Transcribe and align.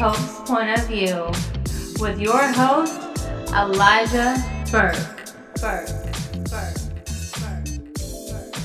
To 0.00 0.06
the 0.06 0.12
Pope's 0.12 0.48
Point 0.48 0.70
of 0.78 0.86
View 0.86 1.26
with 2.00 2.18
your 2.20 2.40
host, 2.52 3.00
Elijah 3.52 4.36
Burke. 4.70 4.96
Burke. 5.60 5.86
Burke. 6.48 6.48
Burke. 6.48 6.76
Burke. 8.30 8.56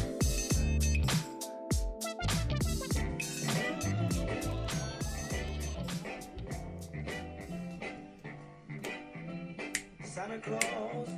Santa 10.03 10.39
Claus 10.39 11.09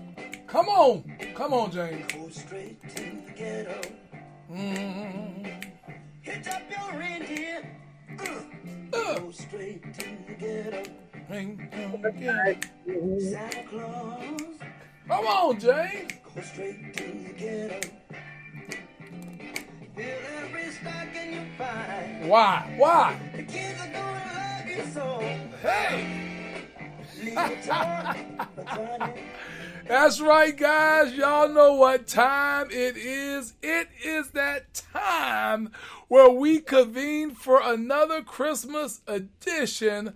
Come 0.48 0.70
on, 0.70 1.04
come 1.36 1.54
on, 1.54 1.72
James. 1.72 2.06
Find. 21.58 22.30
Why? 22.30 22.76
Why? 22.78 23.20
The 23.36 23.44
kids 23.44 23.82
are 23.82 23.92
gonna 23.92 24.22
love 24.36 24.68
you 24.68 24.84
so. 24.94 25.20
Hey, 25.62 26.54
Leave 27.24 27.38
a 27.38 27.50
toy, 27.66 28.44
a 28.58 28.64
tiny 28.64 29.22
that's 29.88 30.20
right, 30.20 30.56
guys. 30.56 31.14
Y'all 31.14 31.48
know 31.48 31.76
what 31.76 32.08
time 32.08 32.68
it 32.72 32.98
is. 32.98 33.54
It 33.64 33.88
is 34.04 34.32
that 34.32 34.74
time 34.74 35.72
where 36.10 36.30
we 36.30 36.60
convene 36.60 37.32
for 37.34 37.62
another 37.64 38.22
Christmas 38.22 39.00
edition 39.08 40.14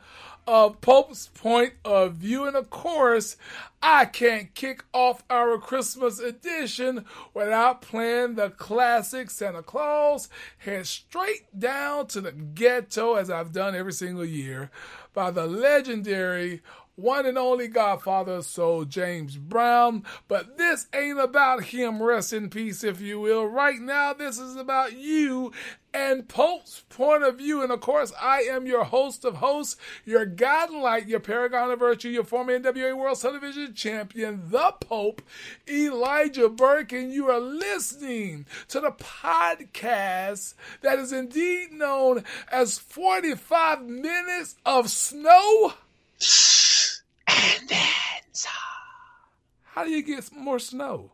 of 0.52 0.82
Pope's 0.82 1.30
Point 1.30 1.76
of 1.86 2.16
View. 2.16 2.44
And 2.44 2.58
of 2.58 2.70
course, 2.70 3.38
I 3.82 4.04
can't 4.04 4.54
kick 4.54 4.84
off 4.94 5.24
our 5.30 5.58
Christmas 5.58 6.20
edition 6.20 7.06
without 7.34 7.82
playing 7.82 8.36
the 8.36 8.50
classic 8.50 9.30
Santa 9.30 9.64
Claus 9.64 10.28
head 10.58 10.88
straight 10.88 11.58
down 11.58 12.08
to 12.08 12.20
the 12.20 12.34
ghetto, 12.34 13.14
as 13.14 13.30
I've 13.30 13.54
done 13.54 13.76
every 13.76 13.94
single 13.94 14.26
year, 14.26 14.72
by 15.14 15.32
the 15.32 15.48
legendary 15.48 16.62
one 16.96 17.26
and 17.26 17.38
only 17.38 17.70
Godfather 17.70 18.42
Soul, 18.42 18.84
James 18.84 19.38
Brown. 19.38 20.04
But 20.28 20.58
this 20.58 20.88
ain't 20.94 21.20
about 21.20 21.64
him, 21.64 22.04
rest 22.04 22.34
in 22.34 22.50
peace, 22.50 22.84
if 22.84 23.00
you 23.00 23.22
will. 23.22 23.46
Right 23.46 23.80
now, 23.80 24.12
this 24.12 24.38
is 24.38 24.58
about 24.58 24.98
you 24.98 25.54
and 25.94 26.28
Pope's 26.28 26.84
point 26.90 27.24
of 27.24 27.38
view. 27.38 27.62
And 27.62 27.72
of 27.72 27.82
course, 27.82 28.14
I 28.20 28.42
am 28.42 28.66
your 28.66 28.84
host 28.84 29.26
of 29.26 29.36
hosts, 29.38 29.78
your 30.06 30.26
God 30.26 30.70
and 30.70 30.82
light, 30.82 31.08
your 31.08 31.20
paragon 31.20 31.72
of 31.72 31.80
virtue, 31.80 32.10
your 32.10 32.24
former 32.24 32.58
NWA 32.58 32.96
World 32.96 33.20
Television 33.20 33.74
Champion, 33.74 34.50
the 34.50 34.74
Pope, 34.80 35.22
Elijah 35.70 36.50
Burke. 36.50 36.94
And 36.94 37.12
you 37.12 37.30
are 37.30 37.40
listening 37.40 38.46
to 38.70 38.80
the 38.80 38.92
podcast 38.92 40.54
that 40.82 41.00
is 41.00 41.12
indeed 41.12 41.72
known 41.72 42.24
as 42.52 42.80
45 42.80 43.84
Minutes 43.84 44.56
of 44.66 44.90
Snow. 44.90 45.74
And 47.28 47.70
then 47.70 48.22
some. 48.32 48.52
How 49.64 49.84
do 49.84 49.90
you 49.90 50.04
get 50.04 50.32
more 50.36 50.60
snow? 50.60 51.12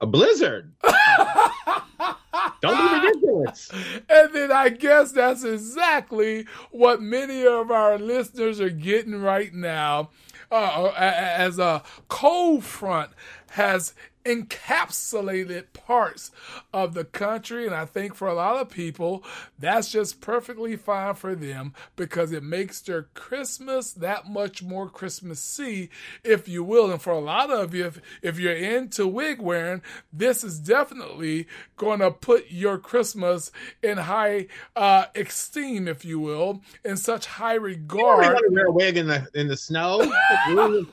A 0.00 0.06
blizzard. 0.06 0.74
Don't 2.60 2.76
be 2.76 3.06
ridiculous. 3.06 3.70
And 4.08 4.34
then 4.34 4.52
I 4.52 4.68
guess 4.70 5.12
that's 5.12 5.44
exactly 5.44 6.46
what 6.70 7.02
many 7.02 7.46
of 7.46 7.70
our 7.70 7.98
listeners 7.98 8.60
are 8.60 8.70
getting 8.70 9.20
right 9.20 9.52
now. 9.52 10.10
Uh, 10.50 10.92
as 10.96 11.58
a 11.58 11.82
cold 12.08 12.62
front 12.62 13.10
has 13.50 13.94
encapsulated 14.26 15.72
parts 15.72 16.30
of 16.72 16.94
the 16.94 17.04
country, 17.04 17.66
and 17.66 17.74
I 17.74 17.84
think 17.84 18.14
for 18.14 18.28
a 18.28 18.34
lot 18.34 18.56
of 18.56 18.68
people, 18.70 19.24
that's 19.58 19.90
just 19.90 20.20
perfectly 20.20 20.76
fine 20.76 21.14
for 21.14 21.34
them 21.34 21.74
because 21.96 22.32
it 22.32 22.42
makes 22.42 22.80
their 22.80 23.04
Christmas 23.14 23.92
that 23.92 24.28
much 24.28 24.62
more 24.62 24.88
Christmassy, 24.88 25.90
if 26.24 26.48
you 26.48 26.62
will. 26.64 26.90
And 26.90 27.00
for 27.00 27.12
a 27.12 27.20
lot 27.20 27.50
of 27.50 27.74
you, 27.74 27.86
if, 27.86 28.00
if 28.22 28.38
you're 28.38 28.52
into 28.56 29.06
wig 29.06 29.40
wearing, 29.40 29.82
this 30.12 30.42
is 30.44 30.58
definitely 30.58 31.46
going 31.76 32.00
to 32.00 32.10
put 32.10 32.50
your 32.50 32.78
Christmas 32.78 33.50
in 33.82 33.98
high 33.98 34.46
uh, 34.74 35.06
esteem, 35.14 35.88
if 35.88 36.04
you 36.04 36.18
will, 36.18 36.62
in 36.84 36.96
such 36.96 37.26
high 37.26 37.54
You 37.54 37.60
regard. 37.60 38.24
want 38.24 38.38
to 38.38 38.54
wear 38.54 38.66
a 38.66 38.72
wig 38.72 38.96
in 38.96 39.06
the 39.06 39.26
in 39.34 39.48
the 39.48 39.56
snow. 39.56 40.10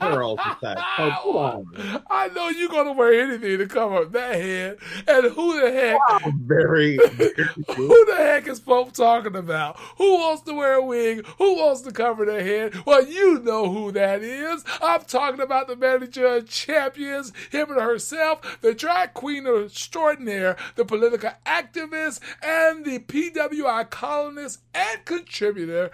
Curls. 0.00 0.38
So. 0.64 1.64
I 2.10 2.28
know 2.34 2.48
you're 2.48 2.68
gonna 2.68 2.92
wear 2.92 3.12
anything 3.28 3.58
to 3.58 3.66
cover 3.66 3.96
up 3.96 4.12
that 4.12 4.34
head. 4.34 4.78
And 5.06 5.32
who 5.32 5.60
the 5.60 5.72
heck 5.72 5.98
Very, 6.42 6.96
very 7.12 7.34
who 7.76 8.06
the 8.06 8.16
heck 8.16 8.46
is 8.46 8.60
Pope 8.60 8.92
talking 8.92 9.36
about? 9.36 9.78
Who 9.98 10.14
wants 10.14 10.42
to 10.42 10.54
wear 10.54 10.74
a 10.74 10.82
wig? 10.82 11.26
Who 11.38 11.56
wants 11.56 11.82
to 11.82 11.92
cover 11.92 12.24
their 12.24 12.42
head? 12.42 12.86
Well, 12.86 13.06
you 13.06 13.40
know 13.40 13.72
who 13.72 13.92
that 13.92 14.22
is. 14.22 14.64
I'm 14.82 15.02
talking 15.02 15.40
about 15.40 15.68
the 15.68 15.76
manager 15.76 16.26
of 16.26 16.48
champions, 16.48 17.32
him 17.50 17.70
and 17.70 17.80
herself, 17.80 18.60
the 18.60 18.74
drag 18.74 19.14
queen 19.14 19.46
extraordinaire, 19.46 20.56
the 20.76 20.84
political 20.84 21.30
activist, 21.46 22.20
and 22.42 22.84
the 22.84 22.98
PWI 22.98 23.88
columnist 23.90 24.60
and 24.74 25.04
contributor, 25.04 25.90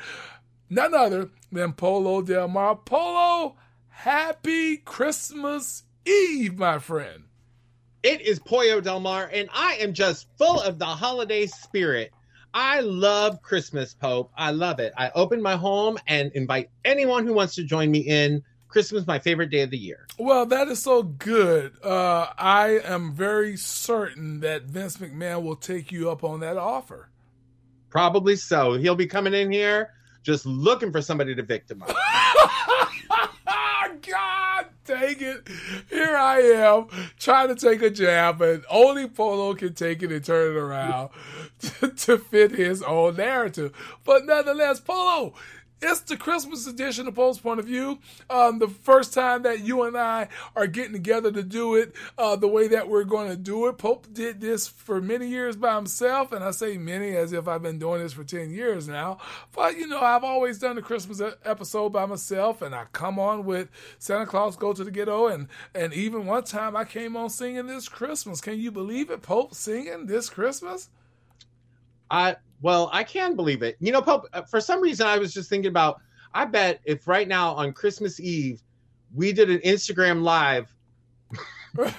none 0.68 0.94
other 0.94 1.30
than 1.52 1.72
Pollo 1.72 2.22
Del 2.22 2.48
Mar. 2.48 2.76
Pollo, 2.76 3.56
happy 3.88 4.76
Christmas 4.78 5.84
Eve, 6.10 6.58
my 6.58 6.78
friend. 6.78 7.24
It 8.02 8.20
is 8.22 8.40
Pollo 8.40 8.80
Del 8.80 8.98
Mar, 8.98 9.30
and 9.32 9.48
I 9.52 9.74
am 9.74 9.92
just 9.92 10.26
full 10.38 10.60
of 10.60 10.78
the 10.78 10.86
holiday 10.86 11.46
spirit. 11.46 12.10
I 12.52 12.80
love 12.80 13.42
Christmas, 13.42 13.94
Pope. 13.94 14.32
I 14.36 14.50
love 14.50 14.80
it. 14.80 14.92
I 14.96 15.12
open 15.14 15.40
my 15.40 15.54
home 15.54 15.98
and 16.08 16.32
invite 16.32 16.70
anyone 16.84 17.26
who 17.26 17.34
wants 17.34 17.54
to 17.56 17.64
join 17.64 17.90
me 17.90 18.00
in. 18.00 18.42
Christmas, 18.66 19.06
my 19.06 19.18
favorite 19.18 19.50
day 19.50 19.62
of 19.62 19.70
the 19.70 19.78
year. 19.78 20.06
Well, 20.18 20.46
that 20.46 20.68
is 20.68 20.80
so 20.80 21.02
good. 21.02 21.72
Uh, 21.82 22.28
I 22.38 22.80
am 22.84 23.12
very 23.14 23.56
certain 23.56 24.40
that 24.40 24.62
Vince 24.62 24.96
McMahon 24.96 25.42
will 25.42 25.56
take 25.56 25.90
you 25.90 26.10
up 26.10 26.22
on 26.22 26.40
that 26.40 26.56
offer. 26.56 27.10
Probably 27.88 28.36
so. 28.36 28.74
He'll 28.74 28.94
be 28.94 29.06
coming 29.06 29.34
in 29.34 29.50
here 29.50 29.90
just 30.22 30.46
looking 30.46 30.92
for 30.92 31.02
somebody 31.02 31.34
to 31.34 31.42
victimize. 31.42 31.92
God 34.02 34.49
dang 34.90 35.16
it. 35.20 35.48
Here 35.88 36.16
I 36.16 36.40
am 36.40 36.86
trying 37.18 37.48
to 37.48 37.54
take 37.54 37.82
a 37.82 37.90
jab, 37.90 38.42
and 38.42 38.64
only 38.68 39.06
Pollo 39.06 39.54
can 39.54 39.74
take 39.74 40.02
it 40.02 40.10
and 40.10 40.24
turn 40.24 40.56
it 40.56 40.58
around 40.58 41.10
to, 41.60 41.88
to 41.88 42.18
fit 42.18 42.52
his 42.52 42.82
own 42.82 43.16
narrative. 43.16 43.72
But 44.04 44.26
nonetheless, 44.26 44.80
Pollo, 44.80 45.34
it's 45.82 46.00
the 46.00 46.16
Christmas 46.16 46.66
edition 46.66 47.08
of 47.08 47.14
Pope's 47.14 47.38
Point 47.38 47.60
of 47.60 47.66
View. 47.66 47.98
Um, 48.28 48.58
the 48.58 48.68
first 48.68 49.14
time 49.14 49.42
that 49.42 49.60
you 49.60 49.82
and 49.82 49.96
I 49.96 50.28
are 50.54 50.66
getting 50.66 50.92
together 50.92 51.32
to 51.32 51.42
do 51.42 51.74
it 51.74 51.94
uh, 52.18 52.36
the 52.36 52.48
way 52.48 52.68
that 52.68 52.88
we're 52.88 53.04
going 53.04 53.28
to 53.30 53.36
do 53.36 53.66
it. 53.66 53.78
Pope 53.78 54.06
did 54.12 54.40
this 54.40 54.68
for 54.68 55.00
many 55.00 55.28
years 55.28 55.56
by 55.56 55.74
himself, 55.74 56.32
and 56.32 56.44
I 56.44 56.50
say 56.50 56.76
many 56.76 57.16
as 57.16 57.32
if 57.32 57.48
I've 57.48 57.62
been 57.62 57.78
doing 57.78 58.02
this 58.02 58.12
for 58.12 58.24
10 58.24 58.50
years 58.50 58.88
now. 58.88 59.18
But, 59.52 59.76
you 59.76 59.86
know, 59.86 60.00
I've 60.00 60.24
always 60.24 60.58
done 60.58 60.76
the 60.76 60.82
Christmas 60.82 61.22
episode 61.44 61.90
by 61.90 62.06
myself, 62.06 62.62
and 62.62 62.74
I 62.74 62.84
come 62.92 63.18
on 63.18 63.44
with 63.44 63.68
Santa 63.98 64.26
Claus 64.26 64.56
Go 64.56 64.72
to 64.72 64.84
the 64.84 64.90
Ghetto, 64.90 65.28
and, 65.28 65.48
and 65.74 65.94
even 65.94 66.26
one 66.26 66.44
time 66.44 66.76
I 66.76 66.84
came 66.84 67.16
on 67.16 67.30
singing 67.30 67.66
this 67.66 67.88
Christmas. 67.88 68.40
Can 68.40 68.58
you 68.58 68.70
believe 68.70 69.10
it? 69.10 69.22
Pope 69.22 69.54
singing 69.54 70.06
this 70.06 70.28
Christmas? 70.28 70.90
I 72.10 72.36
well, 72.62 72.90
I 72.92 73.04
can 73.04 73.36
believe 73.36 73.62
it. 73.62 73.76
You 73.80 73.92
know, 73.92 74.02
Pope. 74.02 74.26
uh, 74.32 74.42
For 74.42 74.60
some 74.60 74.80
reason, 74.80 75.06
I 75.06 75.18
was 75.18 75.32
just 75.32 75.48
thinking 75.48 75.70
about. 75.70 76.00
I 76.32 76.44
bet 76.44 76.80
if 76.84 77.08
right 77.08 77.26
now 77.26 77.54
on 77.54 77.72
Christmas 77.72 78.20
Eve, 78.20 78.62
we 79.14 79.32
did 79.32 79.50
an 79.50 79.58
Instagram 79.58 80.22
live. 80.22 80.72
if 81.76 81.96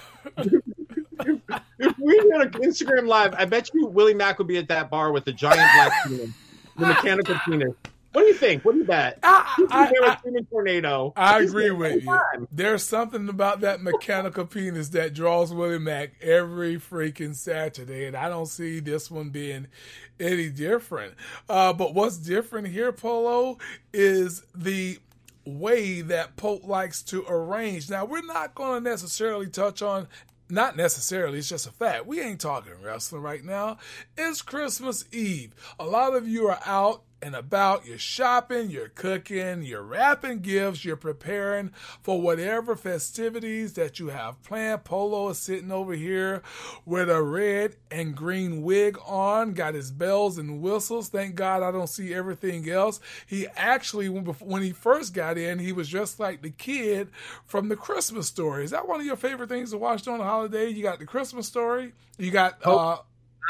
we 2.00 2.20
did 2.20 2.42
an 2.42 2.52
Instagram 2.52 3.08
live, 3.08 3.34
I 3.38 3.46
bet 3.46 3.70
you 3.74 3.88
Willie 3.88 4.14
Mack 4.14 4.38
would 4.38 4.48
be 4.48 4.58
at 4.58 4.68
that 4.70 4.90
bar 4.90 5.12
with 5.12 5.26
the 5.26 5.34
giant 5.34 5.70
black 5.76 5.92
penis, 6.06 6.30
the 6.78 6.86
mechanical 6.86 7.36
penis. 7.46 7.74
What 8.14 8.24
do 8.24 8.28
you 8.28 8.34
think? 8.34 8.66
What 8.66 8.74
do 8.74 8.80
you 8.80 8.84
bet? 8.86 9.20
I, 9.24 9.54
He's 9.58 9.68
I, 9.72 9.92
I, 10.04 10.42
Tornado. 10.50 11.14
I 11.16 11.42
He's 11.42 11.50
agree 11.50 11.72
with 11.72 12.04
you. 12.04 12.10
time. 12.10 12.48
There's 12.52 12.84
something 12.84 13.30
about 13.30 13.62
that 13.62 13.82
mechanical 13.82 14.46
penis 14.46 14.90
that 14.90 15.14
draws 15.14 15.54
Willie 15.54 15.80
Mack 15.80 16.12
every 16.22 16.76
freaking 16.76 17.36
Saturday, 17.36 18.06
and 18.06 18.18
I 18.18 18.28
don't 18.28 18.48
see 18.48 18.82
this 18.82 19.10
one 19.10 19.30
being 19.30 19.68
any 20.20 20.50
different. 20.50 21.14
Uh, 21.48 21.72
but 21.72 21.94
what's 21.94 22.18
different 22.18 22.68
here, 22.68 22.92
Pollo, 22.92 23.58
is 23.94 24.44
the 24.54 25.00
way 25.46 26.02
that 26.02 26.36
Pope 26.36 26.66
likes 26.66 27.02
to 27.04 27.26
arrange. 27.28 27.90
Now, 27.90 28.06
we're 28.06 28.26
not 28.26 28.56
going 28.56 28.84
to 28.84 28.90
necessarily 28.90 29.48
touch 29.48 29.82
on. 29.82 30.08
Not 30.50 30.76
necessarily, 30.76 31.40
it's 31.40 31.48
just 31.48 31.66
a 31.66 31.72
fact. 31.72 32.06
We 32.06 32.20
ain't 32.20 32.42
talking 32.42 32.74
wrestling 32.84 33.22
right 33.22 33.42
now. 33.42 33.78
It's 34.18 34.42
Christmas 34.42 35.06
Eve. 35.14 35.54
A 35.80 35.86
lot 35.86 36.14
of 36.14 36.28
you 36.28 36.50
are 36.50 36.60
out 36.66 37.04
and 37.22 37.36
about, 37.36 37.86
you're 37.86 37.98
shopping, 37.98 38.70
you're 38.70 38.90
cooking, 38.90 39.64
you're 39.64 39.84
wrapping 39.84 40.40
gifts, 40.40 40.84
you're 40.84 40.96
preparing 40.96 41.72
for 42.02 42.22
whatever 42.22 42.76
festivities 42.76 43.74
that 43.74 44.00
you 44.00 44.08
have 44.08 44.42
planned. 44.44 44.84
Pollo 44.84 45.30
is 45.30 45.38
sitting 45.38 45.72
over 45.72 45.94
here 45.94 46.42
with 46.86 47.10
a 47.10 47.22
red 47.22 47.76
and 47.90 48.16
green 48.16 48.62
wig 48.62 48.98
on, 49.06 49.54
got 49.54 49.74
his 49.74 49.92
bells 49.92 50.38
and 50.38 50.62
whistles. 50.62 51.10
Thank 51.10 51.36
God 51.36 51.64
I 51.64 51.72
don't 51.72 51.90
see 51.90 52.14
everything 52.14 52.70
else. 52.70 53.00
He 53.28 53.48
actually, 53.56 54.10
when, 54.10 54.62
he 54.64 54.72
first 54.72 55.14
got 55.14 55.38
in, 55.38 55.60
he 55.60 55.72
was 55.72 55.88
just 55.88 56.20
like 56.20 56.42
the 56.42 56.50
kid 56.50 57.10
from 57.46 57.70
the 57.70 57.76
Christmas 57.76 58.28
story. 58.28 58.64
Is 58.64 58.72
that 58.72 58.88
one 58.88 59.00
of 59.00 59.06
your 59.06 59.16
favorite 59.16 59.50
things 59.50 59.72
to 59.72 59.78
watch 59.78 60.04
during 60.04 60.20
the 60.20 60.26
holiday? 60.26 60.70
You 60.70 60.84
got 60.84 61.00
the 61.00 61.06
Christmas 61.06 61.48
story, 61.48 61.94
you 62.18 62.32
got, 62.32 62.66
uh, 62.66 62.98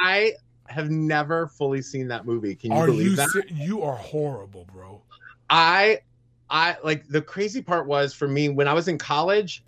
I 0.03 0.33
have 0.71 0.89
never 0.89 1.47
fully 1.47 1.81
seen 1.81 2.07
that 2.07 2.25
movie. 2.25 2.55
Can 2.55 2.71
you 2.71 2.77
are 2.77 2.85
believe 2.85 3.11
you, 3.11 3.15
that? 3.15 3.43
you 3.51 3.81
are 3.83 3.95
horrible, 3.95 4.67
bro. 4.73 5.01
I 5.49 5.99
I 6.49 6.77
like 6.83 7.07
the 7.07 7.21
crazy 7.21 7.61
part 7.61 7.87
was 7.87 8.13
for 8.13 8.27
me 8.27 8.49
when 8.49 8.67
I 8.67 8.73
was 8.73 8.87
in 8.87 8.97
college, 8.97 9.63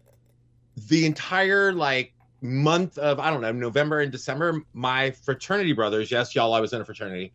the 0.89 1.05
entire 1.05 1.73
like 1.73 2.13
month 2.41 2.97
of 2.97 3.19
I 3.19 3.29
don't 3.29 3.41
know 3.41 3.51
November 3.51 4.01
and 4.01 4.11
December, 4.11 4.61
my 4.73 5.11
fraternity 5.11 5.73
brothers, 5.73 6.11
yes, 6.11 6.35
y'all, 6.35 6.53
I 6.53 6.59
was 6.59 6.73
in 6.73 6.81
a 6.81 6.85
fraternity, 6.85 7.31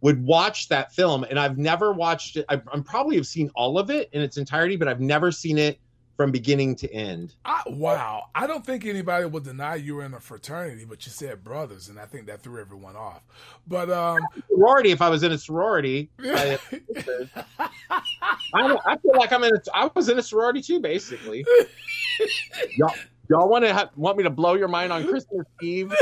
would 0.00 0.24
watch 0.24 0.68
that 0.68 0.92
film, 0.92 1.24
and 1.24 1.38
I've 1.38 1.58
never 1.58 1.92
watched 1.92 2.36
it. 2.36 2.44
I, 2.48 2.60
I'm 2.72 2.82
probably 2.82 3.16
have 3.16 3.26
seen 3.26 3.50
all 3.54 3.78
of 3.78 3.90
it 3.90 4.08
in 4.12 4.20
its 4.20 4.36
entirety, 4.36 4.76
but 4.76 4.88
I've 4.88 5.00
never 5.00 5.32
seen 5.32 5.58
it 5.58 5.78
from 6.22 6.30
beginning 6.30 6.76
to 6.76 6.88
end. 6.92 7.34
I, 7.44 7.62
wow, 7.66 8.26
I 8.32 8.46
don't 8.46 8.64
think 8.64 8.86
anybody 8.86 9.24
will 9.26 9.40
deny 9.40 9.74
you 9.74 9.96
were 9.96 10.04
in 10.04 10.14
a 10.14 10.20
fraternity, 10.20 10.84
but 10.84 11.04
you 11.04 11.10
said 11.10 11.42
brothers, 11.42 11.88
and 11.88 11.98
I 11.98 12.06
think 12.06 12.26
that 12.28 12.42
threw 12.44 12.60
everyone 12.60 12.94
off. 12.94 13.22
But 13.66 13.90
um, 13.90 14.20
Sorority, 14.48 14.92
if 14.92 15.02
I 15.02 15.08
was 15.08 15.24
in 15.24 15.32
a 15.32 15.38
sorority, 15.38 16.10
I, 16.20 16.60
I, 17.58 18.68
don't- 18.68 18.80
I 18.86 18.96
feel 18.98 19.16
like 19.16 19.32
I'm 19.32 19.42
in. 19.42 19.50
A, 19.52 19.60
I 19.76 19.90
was 19.92 20.08
in 20.08 20.16
a 20.16 20.22
sorority 20.22 20.62
too, 20.62 20.78
basically. 20.78 21.44
y'all, 22.76 22.94
y'all 23.28 23.48
want 23.48 23.64
to 23.64 23.74
ha- 23.74 23.90
want 23.96 24.16
me 24.16 24.22
to 24.22 24.30
blow 24.30 24.54
your 24.54 24.68
mind 24.68 24.92
on 24.92 25.08
Christmas 25.08 25.44
Eve? 25.60 25.92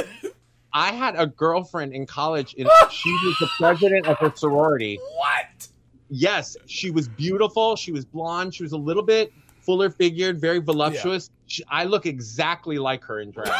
I 0.75 0.93
had 0.93 1.15
a 1.17 1.29
girlfriend 1.29 1.95
in 1.95 2.05
college, 2.05 2.55
and 2.59 2.69
she 2.91 3.11
was 3.25 3.37
the 3.41 3.49
president 3.59 4.07
of 4.07 4.19
her 4.19 4.33
sorority. 4.37 4.99
what? 5.17 5.67
Yes, 6.11 6.59
she 6.67 6.91
was 6.91 7.09
beautiful. 7.09 7.75
She 7.75 7.91
was 7.91 8.05
blonde. 8.05 8.55
She 8.55 8.63
was 8.65 8.73
a 8.73 8.77
little 8.79 9.03
bit 9.03 9.33
fuller 9.63 9.91
figured, 9.91 10.41
very 10.41 10.59
voluptuous. 10.59 11.31
She, 11.47 11.63
I 11.71 11.85
look 11.85 12.07
exactly 12.07 12.79
like 12.79 13.05
her 13.05 13.21
in 13.21 13.31
drag. 13.31 13.49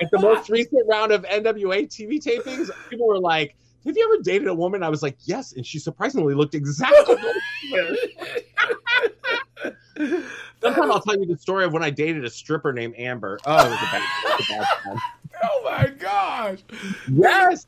At 0.00 0.10
the 0.10 0.18
most 0.20 0.50
recent 0.50 0.86
round 0.86 1.12
of 1.12 1.22
NWA 1.24 1.86
TV 1.88 2.22
tapings, 2.22 2.70
people 2.90 3.06
were 3.06 3.18
like, 3.18 3.56
"Have 3.84 3.96
you 3.96 4.04
ever 4.12 4.22
dated 4.22 4.48
a 4.48 4.54
woman?" 4.54 4.82
I 4.82 4.88
was 4.88 5.02
like, 5.02 5.16
"Yes," 5.24 5.52
and 5.52 5.66
she 5.66 5.78
surprisingly 5.78 6.34
looked 6.34 6.54
exactly 6.54 7.14
like 7.14 7.24
her. 7.72 7.96
Sometime 10.62 10.90
I'll 10.90 11.00
tell 11.00 11.18
you 11.18 11.26
the 11.26 11.38
story 11.38 11.64
of 11.64 11.72
when 11.72 11.82
I 11.82 11.90
dated 11.90 12.24
a 12.24 12.30
stripper 12.30 12.72
named 12.72 12.94
Amber. 12.98 13.38
Oh, 13.46 13.66
it 13.66 13.70
was 13.70 13.78
a 13.78 13.86
bad, 13.92 14.02
it 14.02 14.38
was 14.38 14.46
a 14.50 14.52
bad 14.52 14.66
time. 14.84 14.98
Oh 15.42 15.62
my 15.64 15.86
gosh! 15.98 16.58
Yes, 17.10 17.66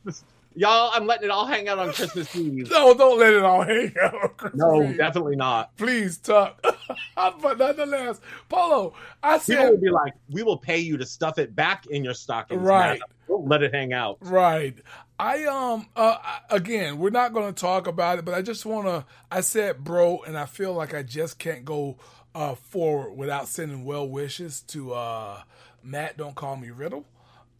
y'all, 0.58 0.90
I'm 0.92 1.06
letting 1.06 1.24
it 1.26 1.30
all 1.30 1.46
hang 1.46 1.68
out 1.68 1.78
on 1.78 1.92
Christmas 1.92 2.34
Eve. 2.36 2.70
No, 2.70 2.94
don't 2.94 3.18
let 3.18 3.32
it 3.32 3.42
all 3.42 3.62
hang 3.62 3.94
out. 4.02 4.14
on 4.14 4.28
Christmas 4.36 4.60
No, 4.60 4.82
Eve. 4.82 4.96
definitely 4.98 5.36
not. 5.36 5.76
Please 5.76 6.18
talk. 6.18 6.60
but 7.16 7.58
nonetheless, 7.58 8.20
Pollo, 8.48 8.94
I 9.22 9.38
said 9.38 9.56
People 9.56 9.70
would 9.72 9.80
be 9.80 9.90
like, 9.90 10.14
"We 10.30 10.42
will 10.42 10.58
pay 10.58 10.78
you 10.78 10.96
to 10.98 11.06
stuff 11.06 11.38
it 11.38 11.54
back 11.54 11.86
in 11.86 12.04
your 12.04 12.14
stockings." 12.14 12.60
Right. 12.60 12.98
man. 13.00 13.08
Don't 13.28 13.46
let 13.48 13.62
it 13.62 13.74
hang 13.74 13.92
out. 13.92 14.18
Right. 14.20 14.74
I 15.20 15.44
um 15.44 15.86
uh 15.96 16.16
again, 16.50 16.98
we're 16.98 17.10
not 17.10 17.32
going 17.32 17.52
to 17.52 17.60
talk 17.60 17.86
about 17.86 18.18
it, 18.18 18.24
but 18.24 18.34
I 18.34 18.42
just 18.42 18.64
want 18.64 18.86
to 18.86 19.04
I 19.30 19.40
said 19.42 19.84
bro 19.84 20.22
and 20.26 20.38
I 20.38 20.46
feel 20.46 20.72
like 20.72 20.94
I 20.94 21.02
just 21.02 21.38
can't 21.38 21.64
go 21.64 21.98
uh 22.34 22.54
forward 22.54 23.14
without 23.14 23.48
sending 23.48 23.84
well 23.84 24.08
wishes 24.08 24.60
to 24.68 24.92
uh 24.94 25.42
Matt 25.82 26.16
don't 26.16 26.34
call 26.36 26.56
me 26.56 26.70
Riddle 26.70 27.04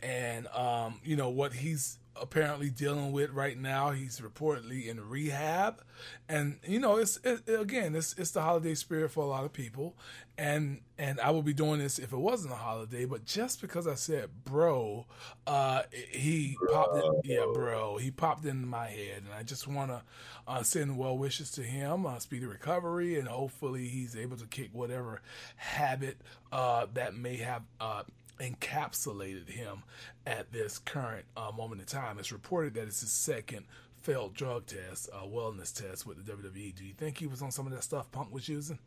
and 0.00 0.46
um 0.48 1.00
you 1.04 1.16
know 1.16 1.30
what 1.30 1.52
he's 1.52 1.98
apparently 2.20 2.70
dealing 2.70 3.12
with 3.12 3.30
right 3.30 3.58
now. 3.58 3.90
He's 3.90 4.20
reportedly 4.20 4.86
in 4.88 5.08
rehab. 5.08 5.82
And 6.28 6.58
you 6.66 6.78
know 6.78 6.96
it's 6.96 7.18
it, 7.24 7.42
again 7.48 7.94
it's 7.96 8.14
it's 8.18 8.30
the 8.30 8.42
holiday 8.42 8.74
spirit 8.74 9.10
for 9.10 9.24
a 9.24 9.26
lot 9.26 9.44
of 9.44 9.52
people. 9.52 9.96
And 10.36 10.80
and 10.98 11.18
I 11.20 11.30
would 11.30 11.44
be 11.44 11.52
doing 11.52 11.80
this 11.80 11.98
if 11.98 12.12
it 12.12 12.18
wasn't 12.18 12.52
a 12.52 12.56
holiday 12.56 13.04
but 13.04 13.24
just 13.24 13.60
because 13.60 13.86
I 13.86 13.94
said 13.94 14.30
bro 14.44 15.06
uh 15.46 15.82
he 15.92 16.56
popped 16.72 16.96
in, 16.96 17.20
yeah 17.24 17.44
bro 17.52 17.96
he 17.98 18.10
popped 18.10 18.44
into 18.44 18.66
my 18.66 18.86
head. 18.86 19.22
And 19.24 19.34
I 19.34 19.42
just 19.42 19.66
want 19.66 19.90
to 19.90 20.02
uh, 20.46 20.62
send 20.62 20.96
well 20.96 21.18
wishes 21.18 21.50
to 21.52 21.62
him 21.62 22.06
uh, 22.06 22.18
speedy 22.18 22.46
recovery. 22.46 23.18
And 23.18 23.28
hopefully 23.28 23.88
he's 23.88 24.14
able 24.16 24.36
to 24.36 24.46
kick 24.46 24.70
whatever 24.72 25.20
habit 25.56 26.18
uh 26.52 26.86
that 26.94 27.16
may 27.16 27.36
have 27.36 27.62
uh 27.80 28.02
encapsulated 28.40 29.48
him 29.48 29.82
at 30.26 30.52
this 30.52 30.78
current 30.78 31.24
uh, 31.36 31.50
moment 31.56 31.80
in 31.80 31.86
time. 31.86 32.18
It's 32.18 32.32
reported 32.32 32.74
that 32.74 32.84
it's 32.84 33.00
his 33.00 33.12
second 33.12 33.66
failed 34.02 34.34
drug 34.34 34.66
test, 34.66 35.08
uh, 35.12 35.26
wellness 35.26 35.72
test 35.72 36.06
with 36.06 36.24
the 36.24 36.32
WWE. 36.32 36.74
Do 36.74 36.84
you 36.84 36.94
think 36.94 37.18
he 37.18 37.26
was 37.26 37.42
on 37.42 37.50
some 37.50 37.66
of 37.66 37.72
that 37.72 37.82
stuff 37.82 38.10
Punk 38.10 38.32
was 38.32 38.48
using? 38.48 38.78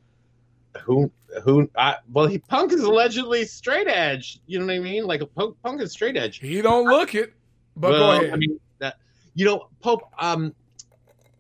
Who? 0.84 1.12
Who? 1.43 1.70
I, 1.77 1.98
well, 2.12 2.27
he 2.27 2.39
Punk 2.39 2.72
is 2.72 2.81
allegedly 2.81 3.46
straight 3.46 3.88
edge. 3.88 4.39
You 4.48 4.60
know 4.60 4.65
what 4.65 4.75
I 4.75 4.79
mean? 4.79 5.05
Like 5.05 5.22
a 5.22 5.25
Punk, 5.25 5.58
Punk 5.63 5.81
is 5.81 5.91
straight 5.91 6.15
edge. 6.15 6.39
He 6.39 6.62
don't 6.62 6.86
look 6.86 7.13
it, 7.13 7.34
but 7.75 7.91
well, 7.91 8.00
go 8.00 8.22
ahead. 8.22 8.34
I 8.34 8.38
mean, 8.38 8.60
that 8.79 8.96
you 9.36 9.46
know, 9.46 9.67
Pope. 9.81 10.10
Um, 10.17 10.55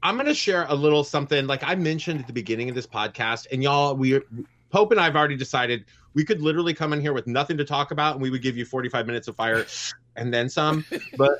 I'm 0.03 0.17
gonna 0.17 0.33
share 0.33 0.65
a 0.67 0.75
little 0.75 1.03
something. 1.03 1.47
Like 1.47 1.63
I 1.63 1.75
mentioned 1.75 2.19
at 2.19 2.27
the 2.27 2.33
beginning 2.33 2.67
of 2.69 2.75
this 2.75 2.87
podcast, 2.87 3.47
and 3.51 3.63
y'all, 3.63 3.95
we 3.95 4.19
Pope 4.69 4.91
and 4.91 4.99
I 4.99 5.05
have 5.05 5.15
already 5.15 5.37
decided 5.37 5.85
we 6.13 6.23
could 6.23 6.41
literally 6.41 6.73
come 6.73 6.93
in 6.93 7.01
here 7.01 7.13
with 7.13 7.27
nothing 7.27 7.57
to 7.57 7.65
talk 7.65 7.91
about, 7.91 8.13
and 8.13 8.21
we 8.21 8.29
would 8.29 8.41
give 8.41 8.57
you 8.57 8.65
45 8.65 9.07
minutes 9.07 9.27
of 9.27 9.35
fire, 9.35 9.65
and 10.15 10.33
then 10.33 10.49
some. 10.49 10.85
But 11.17 11.39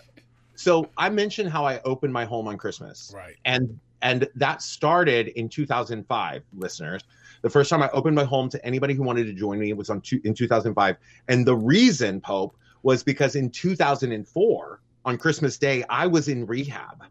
so 0.55 0.89
I 0.97 1.09
mentioned 1.09 1.49
how 1.49 1.65
I 1.65 1.81
opened 1.81 2.13
my 2.13 2.25
home 2.25 2.47
on 2.47 2.57
Christmas, 2.57 3.11
right. 3.15 3.35
and 3.45 3.79
and 4.01 4.27
that 4.35 4.61
started 4.61 5.27
in 5.29 5.47
2005 5.47 6.43
listeners 6.57 7.03
the 7.43 7.49
first 7.51 7.69
time 7.69 7.83
i 7.83 7.89
opened 7.91 8.15
my 8.15 8.23
home 8.23 8.49
to 8.49 8.65
anybody 8.65 8.95
who 8.95 9.03
wanted 9.03 9.25
to 9.25 9.33
join 9.33 9.59
me 9.59 9.71
was 9.73 9.91
on 9.91 10.01
two, 10.01 10.19
in 10.23 10.33
2005 10.33 10.95
and 11.27 11.45
the 11.45 11.55
reason 11.55 12.19
pope 12.19 12.55
was 12.81 13.03
because 13.03 13.35
in 13.35 13.49
2004 13.51 14.81
on 15.05 15.17
Christmas 15.17 15.57
Day, 15.57 15.83
I 15.89 16.07
was 16.07 16.27
in 16.27 16.45
rehab. 16.45 17.03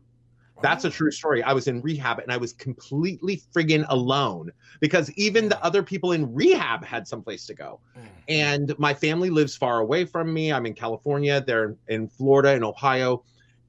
That's 0.63 0.85
a 0.85 0.91
true 0.91 1.11
story. 1.11 1.43
I 1.43 1.53
was 1.53 1.69
in 1.69 1.81
rehab 1.81 2.19
and 2.19 2.33
I 2.33 2.37
was 2.37 2.53
completely 2.53 3.43
friggin' 3.55 3.85
alone 3.89 4.51
because 4.81 5.11
even 5.13 5.49
the 5.49 5.63
other 5.65 5.83
people 5.83 6.13
in 6.13 6.33
rehab 6.33 6.85
had 6.85 7.07
someplace 7.09 7.47
to 7.47 7.55
go. 7.55 7.81
Mm. 7.97 8.03
And 8.29 8.79
my 8.79 8.95
family 8.95 9.31
lives 9.31 9.57
far 9.57 9.81
away 9.81 10.05
from 10.05 10.33
me. 10.33 10.53
I'm 10.53 10.67
in 10.67 10.75
California, 10.75 11.41
they're 11.41 11.77
in 11.89 12.09
Florida 12.09 12.51
and 12.51 12.65
Ohio. 12.65 13.25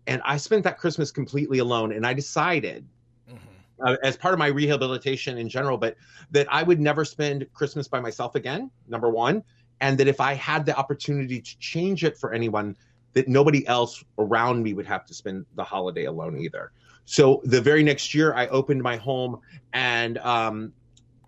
And 0.07 0.21
I 0.25 0.37
spent 0.37 0.63
that 0.63 0.77
Christmas 0.77 1.11
completely 1.11 1.59
alone. 1.59 1.91
And 1.93 2.05
I 2.05 2.13
decided, 2.13 2.87
Mhm. 3.29 3.37
uh, 3.85 3.97
as 4.03 4.17
part 4.17 4.33
of 4.33 4.39
my 4.39 4.47
rehabilitation 4.47 5.37
in 5.37 5.47
general, 5.47 5.77
but 5.77 5.95
that 6.31 6.47
I 6.51 6.63
would 6.63 6.79
never 6.79 7.05
spend 7.05 7.47
Christmas 7.53 7.87
by 7.87 7.99
myself 7.99 8.35
again, 8.35 8.71
number 8.87 9.09
one. 9.09 9.43
And 9.79 9.97
that 9.97 10.07
if 10.07 10.19
I 10.19 10.33
had 10.33 10.65
the 10.65 10.75
opportunity 10.75 11.41
to 11.41 11.59
change 11.59 12.03
it 12.03 12.17
for 12.17 12.33
anyone, 12.33 12.75
that 13.13 13.27
nobody 13.27 13.67
else 13.67 14.03
around 14.19 14.63
me 14.63 14.73
would 14.73 14.85
have 14.85 15.05
to 15.05 15.13
spend 15.13 15.45
the 15.55 15.63
holiday 15.63 16.05
alone 16.05 16.37
either. 16.37 16.71
So 17.05 17.41
the 17.43 17.61
very 17.61 17.83
next 17.83 18.13
year, 18.13 18.33
I 18.33 18.47
opened 18.47 18.81
my 18.81 18.97
home 18.97 19.39
and 19.73 20.17
um, 20.19 20.73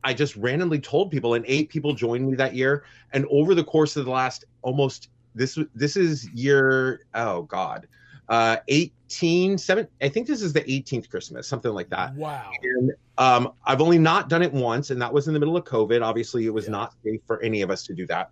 I 0.03 0.13
just 0.13 0.36
randomly 0.36 0.80
told 0.80 1.12
people, 1.12 1.34
and 1.34 1.46
eight 1.48 1.70
people 1.70 1.94
joined 1.94 2.30
me 2.30 2.36
that 2.36 2.56
year. 2.56 2.86
And 3.12 3.25
over 3.30 3.56
the 3.56 3.63
course 3.63 3.96
of 3.96 4.06
the 4.06 4.12
last 4.12 4.46
almost 4.62 5.10
this 5.36 5.58
this 5.74 5.98
is 5.98 6.30
year 6.30 7.06
oh 7.15 7.44
god, 7.44 7.88
uh, 8.30 8.58
18, 8.68 9.58
seven, 9.58 9.88
I 10.01 10.10
think 10.10 10.27
this 10.27 10.42
is 10.42 10.53
the 10.53 10.62
18th 10.62 11.10
Christmas, 11.10 11.48
something 11.48 11.72
like 11.74 11.89
that. 11.89 12.13
Wow. 12.15 12.51
And 12.62 12.92
um, 13.18 13.53
I've 13.65 13.82
only 13.82 13.98
not 13.98 14.30
done 14.30 14.42
it 14.42 14.51
once, 14.53 14.89
and 14.89 15.01
that 15.01 15.12
was 15.13 15.27
in 15.27 15.34
the 15.34 15.39
middle 15.39 15.58
of 15.58 15.63
COVID. 15.65 16.01
Obviously, 16.03 16.46
it 16.46 16.53
was 16.53 16.65
Yeah. 16.65 16.72
not 16.72 16.94
safe 17.03 17.22
for 17.25 17.42
any 17.42 17.62
of 17.62 17.70
us 17.70 17.84
to 17.84 17.94
do 17.94 18.06
that. 18.08 18.30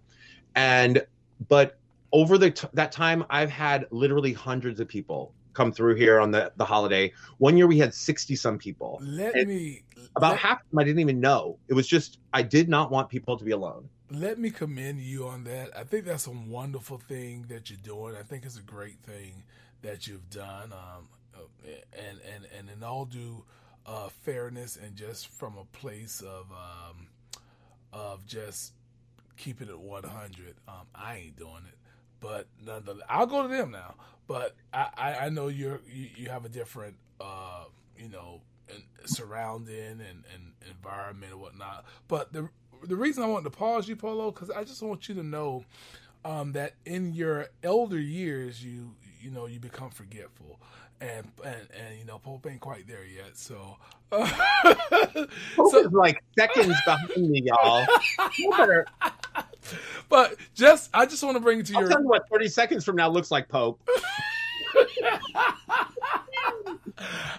And 0.55 1.05
but 1.49 1.77
over 2.11 2.37
the 2.37 2.51
t- 2.51 2.67
that 2.73 2.91
time, 2.91 3.23
I've 3.29 3.49
had 3.49 3.87
literally 3.91 4.33
hundreds 4.33 4.79
of 4.79 4.87
people 4.87 5.33
come 5.53 5.71
through 5.71 5.95
here 5.95 6.19
on 6.19 6.31
the 6.31 6.51
the 6.57 6.65
holiday. 6.65 7.13
One 7.37 7.57
year 7.57 7.67
we 7.67 7.79
had 7.79 7.93
sixty 7.93 8.35
some 8.35 8.57
people. 8.57 9.01
Let 9.01 9.35
And 9.35 9.47
me 9.47 9.83
About 10.15 10.37
let, 10.37 10.39
half 10.39 10.59
of 10.61 10.69
them 10.71 10.79
I 10.79 10.83
didn't 10.83 10.99
even 10.99 11.19
know. 11.19 11.59
It 11.67 11.73
was 11.73 11.87
just 11.87 12.19
I 12.33 12.43
did 12.43 12.69
not 12.69 12.91
want 12.91 13.09
people 13.09 13.37
to 13.37 13.45
be 13.45 13.51
alone. 13.51 13.89
let 14.09 14.37
me 14.39 14.49
commend 14.51 14.99
you 14.99 15.27
on 15.27 15.43
that. 15.45 15.75
I 15.75 15.83
think 15.83 16.05
that's 16.05 16.27
a 16.27 16.31
wonderful 16.31 16.97
thing 16.97 17.45
that 17.49 17.69
you're 17.69 17.79
doing. 17.81 18.15
I 18.15 18.23
think 18.23 18.45
it's 18.45 18.57
a 18.57 18.61
great 18.61 18.99
thing 19.03 19.43
that 19.81 20.07
you've 20.07 20.29
done. 20.29 20.73
Um, 20.73 21.07
uh, 21.33 21.39
and 21.93 22.19
and 22.35 22.45
and 22.57 22.69
in 22.69 22.83
all 22.83 23.05
due 23.05 23.43
uh, 23.85 24.09
fairness, 24.09 24.77
and 24.81 24.95
just 24.95 25.27
from 25.27 25.57
a 25.57 25.65
place 25.77 26.21
of 26.21 26.51
um, 26.51 27.07
of 27.93 28.25
just 28.25 28.73
keeping 29.37 29.69
it 29.69 29.79
100. 29.79 30.55
Um, 30.67 30.87
I 30.95 31.17
ain't 31.17 31.37
doing 31.37 31.63
it, 31.67 31.77
but 32.21 32.47
nonetheless, 32.65 33.05
I'll 33.09 33.27
go 33.27 33.43
to 33.43 33.49
them 33.49 33.71
now. 33.71 33.95
But 34.27 34.55
I, 34.73 34.87
I, 34.97 35.13
I 35.25 35.29
know 35.29 35.49
you're 35.49 35.81
you, 35.91 36.07
you 36.15 36.29
have 36.29 36.45
a 36.45 36.49
different 36.49 36.95
uh, 37.19 37.65
you 37.97 38.09
know 38.09 38.41
surrounding 39.05 39.75
and, 39.75 40.01
and 40.01 40.53
environment 40.69 41.33
and 41.33 41.41
whatnot. 41.41 41.85
But 42.07 42.31
the 42.33 42.49
the 42.83 42.95
reason 42.95 43.23
I 43.23 43.27
wanted 43.27 43.45
to 43.51 43.57
pause 43.57 43.87
you, 43.87 43.95
Pollo, 43.95 44.31
because 44.31 44.49
I 44.49 44.63
just 44.63 44.81
want 44.81 45.07
you 45.09 45.15
to 45.15 45.23
know 45.23 45.65
um, 46.25 46.53
that 46.53 46.73
in 46.85 47.13
your 47.13 47.47
elder 47.63 47.99
years, 47.99 48.63
you 48.63 48.95
you 49.21 49.31
know 49.31 49.45
you 49.47 49.59
become 49.59 49.89
forgetful, 49.89 50.59
and 50.99 51.27
and 51.43 51.67
and 51.77 51.99
you 51.99 52.05
know 52.05 52.19
Pope 52.19 52.47
ain't 52.47 52.61
quite 52.61 52.87
there 52.87 53.05
yet. 53.05 53.37
So, 53.37 53.77
Hope 54.11 55.71
so 55.71 55.79
is 55.79 55.91
like 55.91 56.23
seconds 56.37 56.75
behind 56.85 57.29
me, 57.29 57.41
y'all. 57.43 57.85
You 58.37 58.51
better- 58.51 58.85
but 60.09 60.35
just 60.53 60.89
I 60.93 61.05
just 61.05 61.23
want 61.23 61.35
to 61.37 61.41
bring 61.41 61.59
it 61.59 61.65
to 61.67 61.75
I'll 61.75 61.81
your 61.81 61.89
tell 61.89 62.01
you 62.01 62.07
what, 62.07 62.27
30 62.31 62.47
seconds 62.47 62.85
from 62.85 62.95
now 62.95 63.09
looks 63.09 63.31
like 63.31 63.47
Pope. 63.47 63.81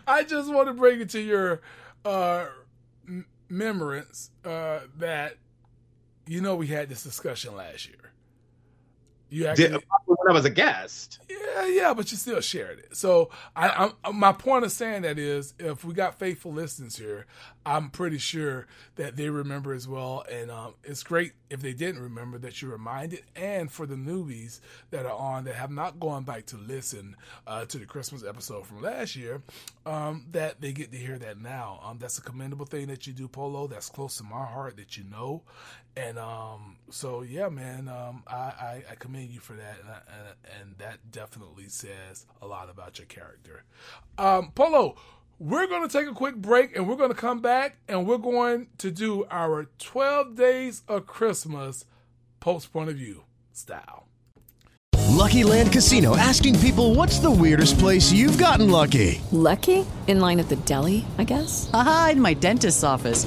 I 0.06 0.24
just 0.24 0.52
want 0.52 0.68
to 0.68 0.74
bring 0.74 1.00
it 1.00 1.10
to 1.10 1.20
your 1.20 1.60
uh, 2.04 2.46
m- 3.06 3.26
remembrance 3.48 4.30
uh, 4.44 4.80
that 4.98 5.36
you 6.26 6.40
know 6.40 6.56
we 6.56 6.66
had 6.66 6.88
this 6.88 7.02
discussion 7.02 7.54
last 7.54 7.86
year. 7.88 8.01
You 9.32 9.46
actually, 9.46 9.68
Did, 9.68 9.82
when 10.04 10.18
I 10.28 10.32
was 10.32 10.44
a 10.44 10.50
guest. 10.50 11.20
yeah, 11.30 11.66
yeah, 11.66 11.94
but 11.94 12.10
you 12.10 12.18
still 12.18 12.42
shared 12.42 12.80
it. 12.80 12.94
So 12.94 13.30
I, 13.56 13.90
I'm, 14.04 14.18
my 14.18 14.32
point 14.32 14.66
of 14.66 14.72
saying 14.72 15.02
that 15.02 15.18
is, 15.18 15.54
if 15.58 15.84
we 15.86 15.94
got 15.94 16.18
faithful 16.18 16.52
listeners 16.52 16.96
here, 16.96 17.24
I'm 17.64 17.88
pretty 17.88 18.18
sure 18.18 18.66
that 18.96 19.16
they 19.16 19.30
remember 19.30 19.72
as 19.72 19.88
well. 19.88 20.22
And 20.30 20.50
um, 20.50 20.74
it's 20.84 21.02
great 21.02 21.32
if 21.48 21.62
they 21.62 21.72
didn't 21.72 22.02
remember 22.02 22.36
that 22.38 22.60
you 22.60 22.70
reminded. 22.70 23.22
And 23.34 23.72
for 23.72 23.86
the 23.86 23.94
newbies 23.94 24.60
that 24.90 25.06
are 25.06 25.16
on 25.16 25.44
that 25.44 25.54
have 25.54 25.70
not 25.70 25.98
gone 25.98 26.24
back 26.24 26.44
to 26.46 26.58
listen 26.58 27.16
uh, 27.46 27.64
to 27.64 27.78
the 27.78 27.86
Christmas 27.86 28.22
episode 28.22 28.66
from 28.66 28.82
last 28.82 29.16
year, 29.16 29.40
um, 29.86 30.26
that 30.32 30.60
they 30.60 30.72
get 30.72 30.92
to 30.92 30.98
hear 30.98 31.18
that 31.18 31.40
now. 31.40 31.80
Um, 31.82 31.96
that's 31.98 32.18
a 32.18 32.22
commendable 32.22 32.66
thing 32.66 32.88
that 32.88 33.06
you 33.06 33.14
do, 33.14 33.28
Pollo. 33.28 33.66
That's 33.66 33.88
close 33.88 34.18
to 34.18 34.24
my 34.24 34.44
heart 34.44 34.76
that 34.76 34.98
you 34.98 35.04
know. 35.04 35.42
And 35.96 36.18
um, 36.18 36.76
so 36.90 37.22
yeah, 37.22 37.48
man, 37.48 37.88
um, 37.88 38.22
I, 38.26 38.34
I, 38.34 38.82
I 38.92 38.94
commend 38.94 39.21
you 39.30 39.40
for 39.40 39.54
that, 39.54 39.76
and, 39.80 39.88
I, 39.90 40.00
and 40.18 40.60
and 40.60 40.78
that 40.78 41.10
definitely 41.10 41.68
says 41.68 42.26
a 42.40 42.46
lot 42.46 42.68
about 42.70 42.98
your 42.98 43.06
character. 43.06 43.64
Um, 44.18 44.52
Pollo, 44.54 44.96
we're 45.38 45.66
going 45.66 45.86
to 45.86 45.98
take 45.98 46.08
a 46.08 46.14
quick 46.14 46.36
break, 46.36 46.76
and 46.76 46.88
we're 46.88 46.96
going 46.96 47.10
to 47.10 47.16
come 47.16 47.40
back, 47.40 47.76
and 47.88 48.06
we're 48.06 48.18
going 48.18 48.68
to 48.78 48.90
do 48.90 49.24
our 49.30 49.66
twelve 49.78 50.34
days 50.34 50.82
of 50.88 51.06
Christmas 51.06 51.84
Pope's 52.40 52.66
point 52.66 52.90
of 52.90 52.96
view 52.96 53.24
style. 53.52 54.06
Lucky 55.08 55.44
Land 55.44 55.72
Casino 55.72 56.16
asking 56.16 56.58
people 56.58 56.94
what's 56.94 57.18
the 57.18 57.30
weirdest 57.30 57.78
place 57.78 58.10
you've 58.10 58.38
gotten 58.38 58.70
lucky? 58.70 59.20
Lucky? 59.30 59.86
In 60.06 60.20
line 60.20 60.40
at 60.40 60.48
the 60.48 60.56
deli, 60.56 61.04
I 61.18 61.24
guess? 61.24 61.70
Aha, 61.72 62.10
in 62.12 62.20
my 62.20 62.34
dentist's 62.34 62.82
office. 62.82 63.26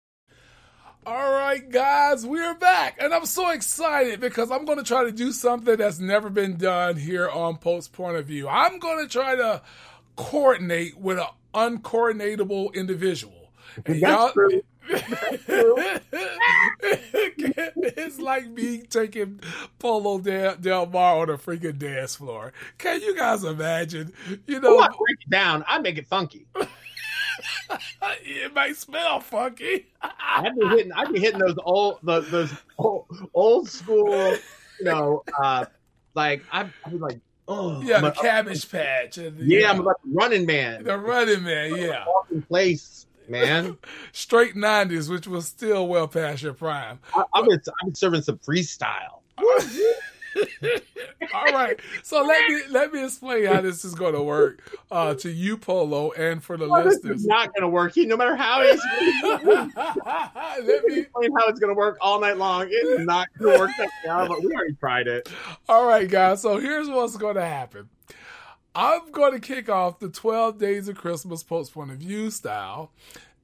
All 1.03 1.31
right, 1.31 1.67
guys, 1.67 2.27
we're 2.27 2.53
back, 2.53 2.97
and 2.99 3.11
I'm 3.11 3.25
so 3.25 3.49
excited 3.49 4.19
because 4.19 4.51
I'm 4.51 4.65
going 4.65 4.77
to 4.77 4.83
try 4.83 5.03
to 5.03 5.11
do 5.11 5.31
something 5.31 5.75
that's 5.75 5.97
never 5.97 6.29
been 6.29 6.57
done 6.57 6.95
here 6.95 7.27
on 7.27 7.57
Pope's 7.57 7.87
Point 7.87 8.17
of 8.17 8.27
View. 8.27 8.47
I'm 8.47 8.77
going 8.77 9.03
to 9.03 9.11
try 9.11 9.35
to 9.35 9.63
coordinate 10.15 10.99
with 10.99 11.17
an 11.17 11.25
uncoordinatable 11.55 12.75
individual. 12.75 13.49
And 13.85 13.99
That's 13.99 14.33
true. 14.33 14.61
it's 16.83 18.19
like 18.19 18.47
me 18.49 18.83
taking 18.83 19.39
Pollo 19.79 20.19
Del, 20.19 20.55
Del 20.57 20.85
Mar 20.85 21.21
on 21.21 21.29
a 21.31 21.37
freaking 21.37 21.79
dance 21.79 22.15
floor. 22.15 22.53
Can 22.77 23.01
you 23.01 23.15
guys 23.15 23.43
imagine? 23.43 24.13
You 24.45 24.59
know, 24.59 24.77
Oh, 24.77 24.81
I 24.81 24.87
break 24.87 25.17
it 25.21 25.29
down. 25.29 25.63
I 25.67 25.79
make 25.79 25.97
it 25.97 26.05
funky. 26.07 26.45
It 28.23 28.53
might 28.53 28.75
smell 28.77 29.19
funky. 29.19 29.87
I've 30.01 30.55
been 30.55 30.69
hitting. 30.69 30.91
I'd 30.93 31.11
be 31.13 31.19
hitting 31.19 31.39
those 31.39 31.57
old, 31.63 31.99
those, 32.03 32.29
those 32.31 32.53
old, 32.77 33.05
old 33.33 33.69
school. 33.69 34.35
You 34.79 34.85
know, 34.85 35.23
uh, 35.41 35.65
like 36.15 36.43
I'd 36.51 36.71
like, 36.91 37.19
oh, 37.47 37.81
Yeah, 37.83 37.97
I'm 37.97 38.01
the 38.03 38.11
a- 38.11 38.21
cabbage 38.21 38.69
patch. 38.71 39.17
and 39.17 39.37
the- 39.37 39.45
Yeah, 39.45 39.69
I'm 39.71 39.83
like 39.83 39.97
running 40.05 40.45
man. 40.45 40.83
The 40.83 40.97
running 40.97 41.43
man, 41.43 41.75
yeah. 41.75 42.05
Place, 42.47 43.05
man. 43.29 43.77
Straight 44.11 44.55
90s, 44.55 45.09
which 45.09 45.27
was 45.27 45.47
still 45.47 45.87
well 45.87 46.07
past 46.07 46.41
your 46.43 46.53
prime. 46.53 46.99
I, 47.15 47.23
I've 47.33 47.45
been, 47.45 47.59
I've 47.81 47.85
been 47.87 47.95
serving 47.95 48.21
some 48.23 48.37
freestyle. 48.39 49.19
All 51.33 51.53
right. 51.53 51.79
So 52.03 52.23
let 52.23 52.49
me 52.49 52.61
let 52.69 52.93
me 52.93 53.03
explain 53.03 53.45
how 53.45 53.61
this 53.61 53.85
is 53.85 53.95
going 53.95 54.13
to 54.13 54.23
work 54.23 54.77
uh, 54.91 55.13
to 55.15 55.29
you, 55.31 55.57
Pollo, 55.57 56.11
and 56.11 56.43
for 56.43 56.57
the 56.57 56.67
Well, 56.67 56.83
listeners. 56.85 57.21
is 57.21 57.25
not 57.25 57.53
going 57.53 57.61
to 57.61 57.69
work. 57.69 57.93
He, 57.93 58.05
no 58.05 58.17
matter 58.17 58.35
how 58.35 58.61
he's 58.63 58.81
let 60.65 60.83
me 60.85 60.99
explain 60.99 61.31
how 61.37 61.47
it's 61.47 61.59
going 61.59 61.73
to 61.73 61.77
work 61.77 61.97
all 62.01 62.19
night 62.19 62.37
long. 62.37 62.67
It's 62.69 63.05
not 63.05 63.27
going 63.37 63.53
to 63.53 63.59
work 63.59 63.71
that 63.77 63.89
now, 64.05 64.27
but 64.27 64.41
we 64.41 64.51
already 64.53 64.73
tried 64.75 65.07
it. 65.07 65.29
All 65.69 65.85
right, 65.85 66.09
guys. 66.09 66.41
So 66.41 66.57
here's 66.59 66.89
what's 66.89 67.17
going 67.17 67.35
to 67.35 67.45
happen. 67.45 67.89
I'm 68.73 69.11
going 69.11 69.33
to 69.33 69.39
kick 69.39 69.67
off 69.69 69.99
the 69.99 70.07
12 70.09 70.57
Days 70.57 70.87
of 70.87 70.95
Christmas 70.95 71.43
Pope's 71.43 71.69
Point 71.69 71.91
of 71.91 71.97
View 71.97 72.31
style. 72.31 72.91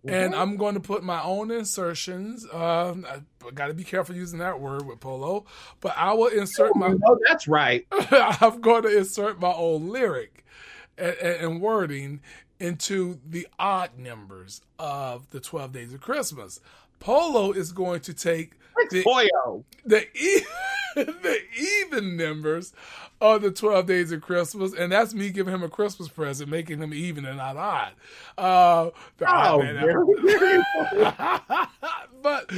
And 0.08 0.36
I'm 0.36 0.58
going 0.58 0.76
to 0.76 0.80
put 0.80 1.04
my 1.04 1.22
own 1.22 1.52
insertions. 1.52 2.46
Um, 2.52 3.06
I, 3.10 3.22
got 3.54 3.68
to 3.68 3.74
be 3.74 3.84
careful 3.84 4.16
using 4.16 4.40
that 4.40 4.60
word 4.60 4.86
with 4.86 5.00
Pollo, 5.00 5.46
but 5.82 5.94
I 5.98 6.14
will 6.14 6.28
insert 6.28 6.76
my. 6.76 6.96
Oh, 7.06 7.20
that's 7.26 7.48
right. 7.48 7.86
I'm 7.92 8.62
going 8.62 8.84
to 8.84 8.98
insert 8.98 9.40
my 9.40 9.54
own 9.54 9.90
lyric 9.90 10.46
and, 10.98 11.16
and, 11.20 11.62
wording 11.62 12.22
into 12.60 13.20
the 13.28 13.48
odd 13.60 13.92
numbers 13.98 14.62
of 14.80 15.30
the 15.30 15.40
12 15.40 15.72
Days 15.72 15.94
of 15.94 16.02
Christmas. 16.02 16.60
Pollo 17.00 17.52
is 17.52 17.72
going 17.72 18.02
to 18.02 18.14
take 18.14 18.54
the, 18.90 19.04
the, 19.86 20.08
e- 20.18 20.46
the 20.96 21.40
even 21.58 22.18
numbers 22.18 22.74
of 23.20 23.42
the 23.42 23.50
12 23.52 23.86
days 23.88 24.12
of 24.12 24.22
Christmas, 24.22 24.74
and 24.74 24.92
that's 24.92 25.14
me 25.14 25.30
giving 25.30 25.54
him 25.54 25.64
a 25.64 25.70
Christmas 25.70 26.08
present, 26.08 26.50
making 26.50 26.80
him 26.80 26.94
even 26.94 27.26
and 27.26 27.38
not 27.38 27.58
odd. 27.58 27.92
Uh, 28.38 28.90
Oh, 29.28 29.62
man- 29.62 29.76
very, 29.76 30.64
but 32.22 32.52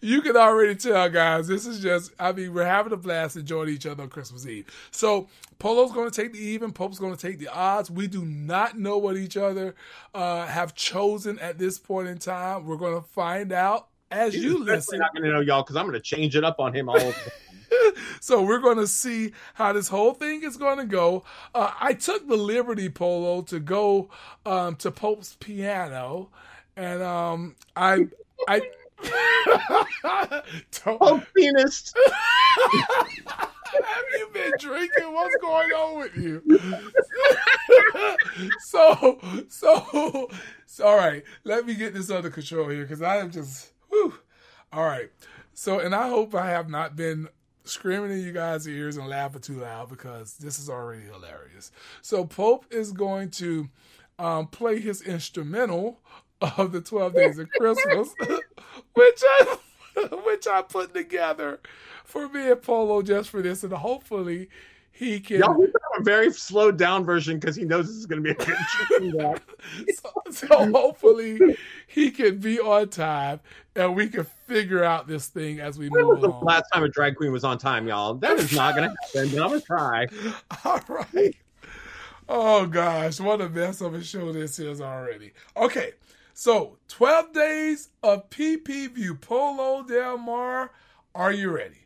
you 0.00 0.20
can 0.22 0.36
already 0.36 0.74
tell, 0.74 1.08
guys, 1.08 1.48
this 1.48 1.66
is 1.66 1.80
just, 1.80 2.12
I 2.18 2.32
mean, 2.32 2.52
we're 2.52 2.64
having 2.66 2.92
a 2.92 2.96
blast 2.96 3.36
enjoying 3.36 3.70
each 3.70 3.86
other 3.86 4.02
on 4.02 4.08
Christmas 4.10 4.46
Eve. 4.46 4.66
So, 4.90 5.28
Pollo's 5.58 5.92
going 5.92 6.10
to 6.10 6.14
take 6.22 6.32
the 6.32 6.38
even, 6.38 6.72
Pope's 6.72 6.98
going 6.98 7.14
to 7.14 7.20
take 7.20 7.38
the 7.38 7.48
odds. 7.48 7.90
We 7.90 8.06
do 8.06 8.24
not 8.24 8.78
know 8.78 8.98
what 8.98 9.16
each 9.16 9.36
other 9.36 9.74
uh, 10.14 10.46
have 10.46 10.74
chosen 10.74 11.38
at 11.38 11.58
this 11.58 11.78
point 11.78 12.08
in 12.08 12.18
time. 12.18 12.66
We're 12.66 12.76
going 12.76 13.00
to 13.00 13.06
find 13.08 13.52
out 13.52 13.88
as 14.10 14.34
He's 14.34 14.42
you 14.42 14.64
listen. 14.64 14.98
not 14.98 15.14
going 15.14 15.24
to 15.24 15.32
know 15.32 15.40
y'all 15.40 15.62
because 15.62 15.76
I'm 15.76 15.84
going 15.86 15.94
to 15.94 16.00
change 16.00 16.34
it 16.36 16.44
up 16.44 16.58
on 16.60 16.74
him 16.74 16.88
all 16.88 16.96
over. 17.00 17.16
so 18.20 18.42
we're 18.42 18.58
going 18.58 18.78
to 18.78 18.86
see 18.86 19.32
how 19.54 19.72
this 19.72 19.88
whole 19.88 20.14
thing 20.14 20.42
is 20.42 20.56
going 20.56 20.78
to 20.78 20.84
go. 20.84 21.24
Uh, 21.54 21.72
I 21.80 21.94
took 21.94 22.28
the 22.28 22.36
liberty 22.36 22.88
Pollo 22.88 23.42
to 23.42 23.60
go 23.60 24.10
um, 24.46 24.76
to 24.76 24.90
Pope's 24.90 25.36
piano, 25.40 26.30
and 26.76 27.02
um, 27.02 27.56
I 27.76 28.08
I 28.48 28.62
Pope 30.72 31.24
penis. 31.36 31.92
Have 33.72 34.04
you 34.18 34.28
been 34.32 34.52
drinking? 34.58 35.12
What's 35.12 35.36
going 35.40 35.70
on 35.70 35.98
with 36.00 36.16
you? 36.16 36.42
so, 38.60 39.18
so, 39.48 40.28
so, 40.66 40.84
all 40.84 40.96
right. 40.96 41.22
Let 41.44 41.66
me 41.66 41.74
get 41.74 41.94
this 41.94 42.10
under 42.10 42.30
control 42.30 42.68
here 42.68 42.82
because 42.82 43.00
I 43.00 43.18
am 43.18 43.30
just, 43.30 43.70
whew. 43.88 44.14
All 44.72 44.84
right. 44.84 45.10
So, 45.54 45.78
and 45.78 45.94
I 45.94 46.08
hope 46.08 46.34
I 46.34 46.48
have 46.48 46.68
not 46.68 46.96
been 46.96 47.28
screaming 47.70 48.12
in 48.12 48.20
you 48.20 48.32
guys' 48.32 48.66
ears 48.66 48.96
and 48.96 49.08
laughing 49.08 49.40
too 49.40 49.60
loud 49.60 49.88
because 49.88 50.34
this 50.34 50.58
is 50.58 50.68
already 50.68 51.02
hilarious. 51.02 51.70
So, 52.02 52.24
Pope 52.24 52.66
is 52.70 52.92
going 52.92 53.30
to 53.32 53.68
um, 54.18 54.46
play 54.48 54.80
his 54.80 55.02
instrumental 55.02 56.00
of 56.40 56.72
the 56.72 56.80
12 56.80 57.14
Days 57.14 57.38
of 57.38 57.48
Christmas, 57.50 58.14
which 58.94 59.22
I, 59.24 59.58
which 60.24 60.46
I 60.46 60.62
put 60.62 60.94
together 60.94 61.60
for 62.04 62.28
me 62.28 62.50
and 62.50 62.62
Pollo 62.62 63.02
just 63.02 63.30
for 63.30 63.42
this, 63.42 63.62
and 63.62 63.72
hopefully 63.72 64.48
he 64.92 65.20
can. 65.20 65.38
Y'all, 65.38 65.54
we 65.58 65.66
got 65.66 65.82
a 65.98 66.02
very 66.02 66.32
slowed 66.32 66.76
down 66.76 67.04
version 67.04 67.38
because 67.38 67.56
he 67.56 67.64
knows 67.64 67.86
this 67.86 67.96
is 67.96 68.06
going 68.06 68.22
to 68.22 68.34
be 68.34 68.42
a 68.42 68.44
good 68.44 69.40
so, 69.94 70.10
so 70.30 70.72
hopefully 70.72 71.56
he 71.86 72.10
can 72.10 72.38
be 72.38 72.60
on 72.60 72.88
time 72.88 73.40
and 73.74 73.96
we 73.96 74.08
can 74.08 74.24
figure 74.46 74.84
out 74.84 75.06
this 75.06 75.28
thing 75.28 75.60
as 75.60 75.78
we 75.78 75.88
When 75.88 76.06
was 76.06 76.14
move 76.16 76.22
the 76.22 76.28
along. 76.28 76.44
last 76.44 76.64
time 76.72 76.82
a 76.82 76.88
drag 76.88 77.16
queen 77.16 77.32
was 77.32 77.44
on 77.44 77.56
time, 77.56 77.88
y'all? 77.88 78.14
That 78.14 78.38
is 78.38 78.52
not 78.52 78.76
going 78.76 78.90
to 79.14 79.18
happen, 79.18 79.30
but 79.32 79.42
I'm 79.42 79.48
going 79.48 79.60
to 79.60 79.66
try. 79.66 80.06
All 80.64 80.80
right. 80.88 81.34
Oh 82.28 82.66
gosh, 82.66 83.18
what 83.20 83.40
a 83.40 83.48
mess 83.48 83.80
of 83.80 83.94
a 83.94 84.04
show 84.04 84.32
this 84.32 84.58
is 84.58 84.80
already. 84.80 85.32
Okay, 85.56 85.92
so 86.32 86.76
12 86.88 87.32
days 87.32 87.88
of 88.02 88.28
PP 88.30 88.92
View 88.92 89.14
Pollo 89.14 89.82
Del 89.82 90.18
Mar. 90.18 90.70
Are 91.14 91.32
you 91.32 91.50
ready? 91.50 91.78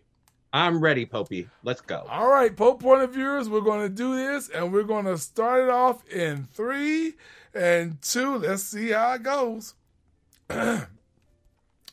I'm 0.55 0.81
ready, 0.81 1.05
Popey. 1.05 1.49
Let's 1.65 1.81
go. 1.81 2.07
All 2.09 2.31
right, 2.31 2.57
Pope 2.57 2.81
Point 2.81 3.03
of 3.03 3.13
Viewers, 3.13 3.49
we're 3.49 3.61
going 3.61 3.81
to 3.81 3.89
do 3.89 4.15
this 4.15 4.49
and 4.51 4.73
we're 4.73 4.85
going 4.85 5.05
to 5.05 5.19
start 5.19 5.65
it 5.65 5.69
off 5.69 6.09
in 6.09 6.45
three 6.45 7.15
and 7.53 8.01
two. 8.01 8.39
Let's 8.39 8.63
see 8.63 8.91
how 8.91 9.15
it 9.15 9.25
goes. 9.25 9.75
Let 10.49 10.87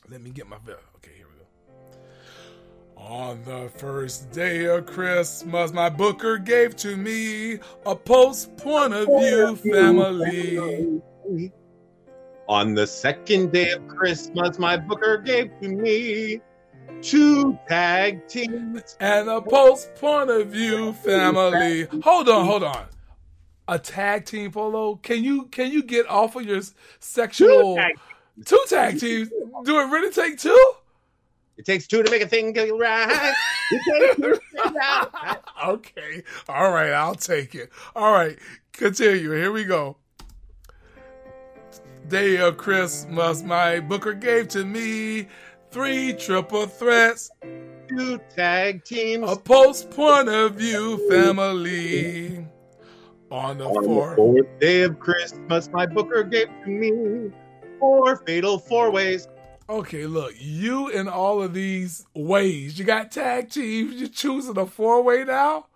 me 0.08 0.30
get 0.30 0.48
my. 0.48 0.58
Okay, 0.58 1.10
here 1.16 1.26
we 1.26 1.40
go. 1.40 3.02
On 3.02 3.42
the 3.42 3.68
first 3.78 4.30
day 4.30 4.66
of 4.66 4.86
Christmas, 4.86 5.72
my 5.72 5.90
booker 5.90 6.38
gave 6.38 6.76
to 6.76 6.96
me 6.96 7.54
a 7.84 7.96
Pope's 7.96 8.46
point 8.58 8.94
of 8.94 9.08
view 9.08 9.56
family. 9.56 11.02
On 12.48 12.74
the 12.74 12.86
second 12.86 13.50
day 13.50 13.72
of 13.72 13.88
Christmas, 13.88 14.60
my 14.60 14.76
booker 14.76 15.18
gave 15.18 15.50
to 15.60 15.68
me 15.68 16.40
two 17.02 17.58
tag 17.68 18.26
teams 18.28 18.96
and 19.00 19.28
a 19.28 19.40
Pope's 19.40 19.88
point 19.96 20.30
of 20.30 20.48
view 20.48 20.92
family. 20.92 21.86
Hold 22.02 22.28
on, 22.28 22.46
hold 22.46 22.62
on. 22.62 22.86
A 23.68 23.78
tag 23.78 24.24
team 24.24 24.52
Pollo? 24.52 24.96
Can 24.96 25.22
you 25.24 25.46
can 25.46 25.70
you 25.70 25.82
get 25.82 26.08
off 26.08 26.36
of 26.36 26.44
your 26.44 26.60
sexual 27.00 27.76
Two 27.76 27.80
tag 27.80 27.98
two 28.44 28.64
tag 28.68 29.00
teams? 29.00 29.28
Do 29.64 29.78
it 29.78 29.84
really 29.84 30.12
take 30.12 30.38
two? 30.38 30.72
It 31.56 31.66
takes 31.66 31.86
two 31.86 32.02
to 32.02 32.10
make 32.10 32.22
a 32.22 32.28
thing 32.28 32.52
go 32.52 32.78
right. 32.78 33.34
It 33.70 33.80
takes 33.90 34.16
two 34.16 34.22
to 34.22 34.40
make 34.54 34.74
it 34.74 34.74
right. 34.74 35.38
okay. 35.66 36.22
All 36.48 36.70
right, 36.70 36.92
I'll 36.92 37.14
take 37.14 37.54
it. 37.54 37.70
All 37.94 38.12
right, 38.12 38.38
continue. 38.72 39.32
Here 39.32 39.52
we 39.52 39.64
go. 39.64 39.96
Day 42.08 42.36
of 42.38 42.56
Christmas, 42.56 43.42
my 43.42 43.80
booker 43.80 44.12
gave 44.12 44.48
to 44.48 44.64
me 44.64 45.28
three 45.72 46.12
triple 46.12 46.66
threats, 46.66 47.30
two 47.88 48.18
tag 48.34 48.84
teams, 48.84 49.28
a 49.30 49.36
Pope's 49.36 49.84
point 49.84 50.28
of 50.28 50.54
view 50.54 51.08
family. 51.08 52.46
On 53.30 53.56
the 53.56 53.64
On 53.64 53.84
fourth. 53.84 54.10
the 54.10 54.16
fourth 54.16 54.60
day 54.60 54.82
of 54.82 54.98
Christmas, 55.00 55.70
my 55.72 55.86
booker 55.86 56.22
gave 56.22 56.48
to 56.64 56.68
me 56.68 57.30
four 57.78 58.16
fatal 58.26 58.58
four 58.58 58.90
ways. 58.90 59.26
Okay, 59.70 60.04
look, 60.06 60.34
you 60.38 60.88
in 60.88 61.08
all 61.08 61.42
of 61.42 61.54
these 61.54 62.04
ways. 62.14 62.78
You 62.78 62.84
got 62.84 63.10
tag 63.10 63.48
teams. 63.48 63.94
You're 63.94 64.08
choosing 64.10 64.58
a 64.58 64.66
four 64.66 65.02
way 65.02 65.24
now. 65.24 65.66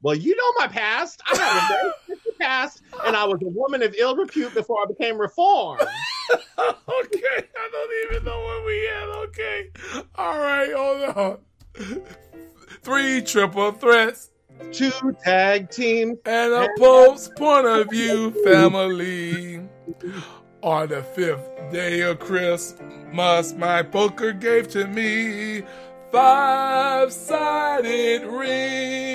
Well, 0.00 0.14
you 0.14 0.34
know 0.34 0.52
my 0.56 0.68
past. 0.68 1.20
I 1.26 1.92
have 2.40 2.68
a 2.68 2.70
very 2.70 2.78
specific 2.78 2.80
past, 2.80 2.82
and 3.04 3.16
I 3.16 3.24
was 3.24 3.40
a 3.42 3.48
woman 3.48 3.82
of 3.82 3.94
ill 3.98 4.16
repute 4.16 4.54
before 4.54 4.78
I 4.82 4.86
became 4.86 5.18
reformed. 5.18 5.80
okay, 6.58 7.48
I 7.56 7.68
don't 7.72 8.16
even 8.16 8.24
know 8.24 8.38
where 8.38 8.64
we 8.64 8.88
at. 8.88 9.08
Okay, 9.28 9.70
all 10.16 10.38
right, 10.38 10.72
hold 10.74 11.16
on. 11.16 11.38
Three 12.82 13.22
triple 13.22 13.72
threats, 13.72 14.30
two 14.72 15.16
tag 15.24 15.70
teams, 15.70 16.18
and 16.24 16.52
a 16.52 16.68
Pope's 16.78 17.28
point 17.36 17.66
of 17.66 17.90
view 17.90 18.30
family. 18.44 19.60
On 20.62 20.88
the 20.88 21.02
fifth 21.02 21.48
day 21.72 22.00
of 22.00 22.18
Christmas, 22.18 23.52
my 23.54 23.82
booker 23.82 24.32
gave 24.32 24.68
to 24.70 24.86
me 24.88 25.62
five 26.10 27.12
sided 27.12 28.24
rings. 28.26 29.07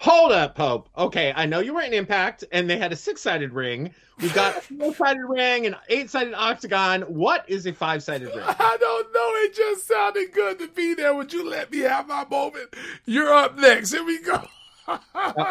Hold 0.00 0.32
up, 0.32 0.54
Pope. 0.54 0.88
Okay, 0.96 1.30
I 1.36 1.44
know 1.44 1.60
you 1.60 1.74
were 1.74 1.82
in 1.82 1.92
Impact, 1.92 2.42
and 2.52 2.70
they 2.70 2.78
had 2.78 2.90
a 2.90 2.96
six-sided 2.96 3.52
ring. 3.52 3.92
We've 4.18 4.32
got 4.32 4.56
a 4.56 4.60
four-sided 4.78 5.20
ring, 5.28 5.66
an 5.66 5.76
eight-sided 5.90 6.32
octagon. 6.32 7.02
What 7.02 7.44
is 7.48 7.66
a 7.66 7.74
five-sided 7.74 8.28
ring? 8.28 8.42
I 8.42 8.76
don't 8.80 9.12
know. 9.12 9.30
It 9.44 9.54
just 9.54 9.86
sounded 9.86 10.32
good 10.32 10.58
to 10.60 10.68
be 10.68 10.94
there. 10.94 11.14
Would 11.14 11.34
you 11.34 11.46
let 11.46 11.70
me 11.70 11.80
have 11.80 12.08
my 12.08 12.24
moment? 12.30 12.74
You're 13.04 13.30
up 13.30 13.58
next. 13.58 13.92
Here 13.92 14.02
we 14.02 14.22
go. 14.22 14.42
Uh, 14.88 14.98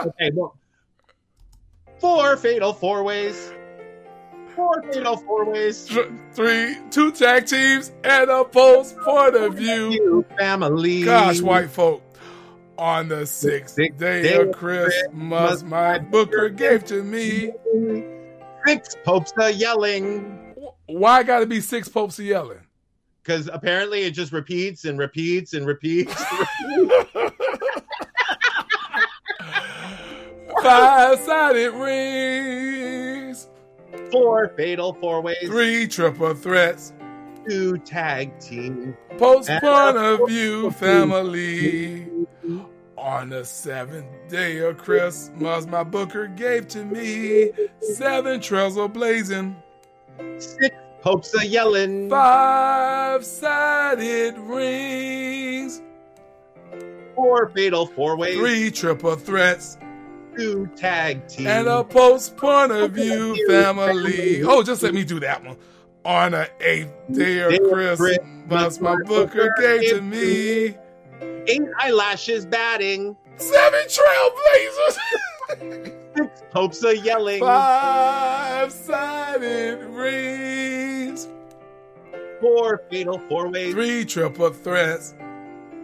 okay, 0.07 0.31
well, 0.33 0.57
four 1.99 2.35
fatal 2.35 2.73
four 2.73 3.03
ways. 3.03 3.53
Four 4.55 4.81
fatal 4.91 5.15
four 5.15 5.45
ways. 5.45 5.87
Three, 6.33 6.75
two 6.89 7.11
tag 7.11 7.45
teams, 7.45 7.91
and 8.03 8.31
a 8.31 8.43
Pope's 8.43 8.93
point 9.05 9.35
of 9.35 9.53
view 9.53 10.25
family. 10.39 11.03
Gosh, 11.03 11.39
white 11.39 11.69
folk. 11.69 12.01
On 12.79 13.09
the 13.09 13.25
sixth 13.25 13.77
day 13.97 14.33
of 14.35 14.53
Christmas, 14.53 15.63
my 15.63 15.99
booker 15.99 16.49
gave 16.49 16.85
to 16.85 17.03
me 17.03 17.51
six 18.65 18.95
popes 19.03 19.33
a 19.37 19.51
yelling. 19.51 20.55
Why 20.87 21.23
got 21.23 21.39
to 21.39 21.45
be 21.45 21.61
six 21.61 21.87
popes 21.89 22.17
a 22.19 22.23
yelling? 22.23 22.59
because 23.29 23.47
apparently 23.53 24.01
it 24.01 24.11
just 24.11 24.31
repeats 24.31 24.85
and 24.85 24.97
repeats 24.97 25.53
and 25.53 25.67
repeats. 25.67 26.11
Five 30.63 31.19
sided 31.19 31.73
rings. 31.73 33.47
Four 34.11 34.47
fatal 34.57 34.93
four 34.93 35.21
ways. 35.21 35.37
Three 35.45 35.87
triple 35.87 36.33
threats. 36.33 36.91
Two 37.47 37.77
tag 37.77 38.39
team. 38.39 38.97
Pope's 39.19 39.47
point 39.47 39.97
of 39.97 40.27
view 40.27 40.71
family. 40.71 42.07
On 42.99 43.29
the 43.29 43.45
seventh 43.45 44.05
day 44.27 44.59
of 44.59 44.77
Christmas, 44.77 45.65
my 45.65 45.83
booker 45.83 46.27
gave 46.27 46.67
to 46.69 46.83
me 46.83 47.51
seven 47.81 48.41
trails 48.41 48.77
of 48.77 48.93
blazing, 48.93 49.55
Six 50.37 50.75
popes 51.01 51.33
a 51.41 51.45
yelling. 51.47 52.09
five 52.09 53.23
sided 53.25 54.37
rings, 54.37 55.81
Four 57.15 57.49
fatal 57.49 57.85
four 57.87 58.17
ways. 58.17 58.37
three 58.37 58.69
triple 58.69 59.15
threats, 59.15 59.77
Two 60.37 60.67
tag 60.75 61.25
team. 61.27 61.47
and 61.47 61.67
a 61.67 61.83
Pope's 61.85 62.29
point 62.29 62.71
of 62.73 62.91
view 62.91 63.47
family. 63.47 64.43
Oh, 64.43 64.61
just 64.61 64.83
let 64.83 64.93
me 64.93 65.03
do 65.05 65.19
that 65.21 65.43
one. 65.43 65.57
On 66.05 66.31
the 66.31 66.49
eighth 66.61 66.91
day 67.11 67.39
of 67.41 67.51
Day 67.51 67.57
of 67.57 67.71
Christmas, 67.97 68.79
my 68.81 68.95
booker 69.03 69.53
gave 69.59 69.89
to 69.91 70.01
me 70.01 70.75
Eight 71.47 71.61
eyelashes 71.79 72.45
batting. 72.45 73.15
seven 73.37 73.81
trailblazers. 73.87 74.97
Six 76.17 76.43
popes 76.51 76.83
a 76.83 76.97
yelling. 76.97 77.39
Five 77.39 78.71
sided 78.71 79.83
rings, 79.85 81.27
Four 82.41 82.83
fatal 82.89 83.19
four 83.29 83.49
ways. 83.49 83.73
three 83.73 84.05
triple 84.05 84.49
threats, 84.51 85.13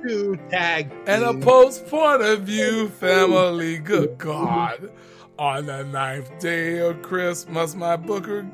Two 0.08 0.38
tag 0.52 0.92
and 1.08 1.24
a 1.24 1.34
Pope's 1.34 1.80
point 1.80 2.22
of 2.22 2.42
view 2.42 2.90
family. 2.90 3.78
Good 3.78 4.18
God. 4.18 4.92
On 5.40 5.66
the 5.66 5.84
ninth 5.86 6.38
day 6.40 6.78
of 6.80 7.02
Christmas, 7.02 7.76
my 7.76 7.96
booker 7.98 8.46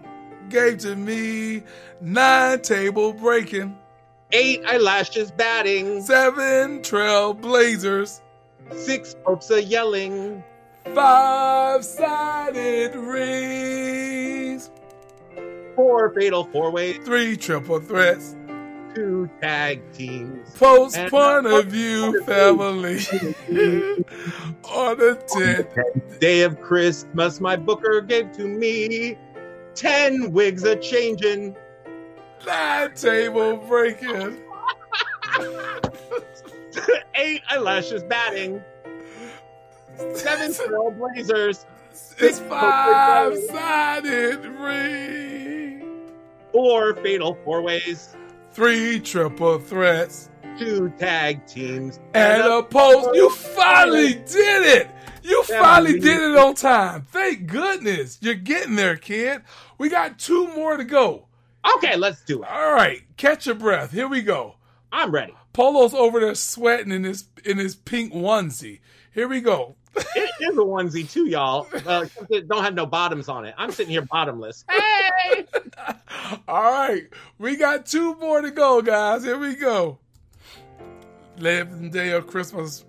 gave 0.50 0.80
to 0.80 0.96
me 0.96 1.62
nine 2.00 2.62
table 2.62 3.14
breaking, 3.14 3.78
Eight 4.34 4.64
eyelashes 4.66 5.32
batting. 5.32 6.02
seven 6.04 6.80
trailblazers, 6.82 8.22
Six 8.74 9.16
popes 9.26 9.52
a 9.52 9.62
yelling. 9.62 10.44
five 10.94 11.84
sided 11.84 12.96
rings, 12.96 14.70
Four 15.76 16.14
fatal 16.14 16.46
four 16.46 16.72
ways. 16.72 17.00
three 17.04 17.36
triple 17.36 17.80
threats, 17.82 18.36
Two 18.96 19.30
tag 19.42 19.82
teams. 19.94 20.50
post 20.58 20.98
And 20.98 21.10
point 21.12 21.46
of 21.48 21.66
view 21.68 22.24
family. 22.24 23.00
On 24.72 24.98
the 24.98 25.16
tenth 25.28 26.20
Day 26.20 26.42
of 26.44 26.60
Christmas, 26.62 27.40
my 27.42 27.56
booker 27.58 28.00
gave 28.02 28.32
to 28.34 28.48
me 28.48 29.18
ten 29.76 30.32
wigs 30.32 30.64
a 30.64 30.76
changing. 30.78 31.56
Nine 32.46 32.94
table 32.96 33.58
breaking, 33.58 34.38
Eight 37.16 37.42
eyelashes 37.50 38.04
batting. 38.04 38.62
Seven 40.16 40.52
trailblazers. 40.52 41.66
it's 42.18 42.40
five 42.40 43.38
sided 43.50 44.46
ring, 44.46 46.10
Four 46.52 46.96
fatal 46.96 47.38
four 47.44 47.62
ways. 47.62 48.16
three 48.52 49.00
triple 49.00 49.60
threats, 49.60 50.30
Two 50.58 50.92
tag 50.98 51.46
teams. 51.46 52.00
and 52.14 52.42
a 52.42 52.64
post. 52.64 53.10
You 53.14 53.30
finally 53.30 54.14
did 54.16 54.82
it! 54.82 54.88
You 55.24 55.44
finally 55.44 56.00
did 56.00 56.20
it 56.20 56.36
on 56.38 56.56
time. 56.56 57.04
Thank 57.12 57.46
goodness. 57.46 58.18
You're 58.22 58.34
getting 58.34 58.76
there, 58.76 58.96
kid. 58.98 59.42
We 59.78 59.90
got 59.90 60.18
two 60.18 60.48
more 60.56 60.78
to 60.78 60.84
go. 60.84 61.28
Okay, 61.76 61.96
let's 61.96 62.24
do 62.24 62.44
it. 62.44 62.50
All 62.50 62.74
right, 62.74 63.02
catch 63.18 63.46
your 63.46 63.56
breath. 63.56 63.92
Here 63.92 64.08
we 64.08 64.22
go. 64.22 64.56
I'm 64.92 65.12
ready. 65.12 65.34
Pollo's 65.54 65.94
over 65.94 66.20
there 66.20 66.36
sweating 66.36 66.92
in 66.92 67.04
his 67.04 67.26
in 67.46 67.58
his 67.58 67.76
pink 67.76 68.14
onesie. 68.14 68.80
Here 69.14 69.28
we 69.28 69.42
go. 69.42 69.76
It 69.96 70.32
is 70.40 70.58
a 70.58 70.62
onesie 70.62 71.10
too, 71.10 71.28
y'all. 71.28 71.68
Uh, 71.86 72.06
it 72.30 72.48
don't 72.48 72.64
have 72.64 72.74
no 72.74 72.86
bottoms 72.86 73.28
on 73.28 73.46
it. 73.46 73.54
I'm 73.58 73.72
sitting 73.72 73.92
here 73.92 74.04
bottomless. 74.04 74.64
Hey! 74.70 75.46
All 76.48 76.72
right, 76.72 77.04
we 77.38 77.58
got 77.58 77.86
two 77.86 78.16
more 78.16 78.42
to 78.42 78.52
go, 78.52 78.82
guys. 78.82 79.24
Here 79.24 79.38
we 79.38 79.56
go. 79.56 80.00
11th 81.38 81.92
day 81.92 82.12
of 82.12 82.28
Christmas. 82.28 82.86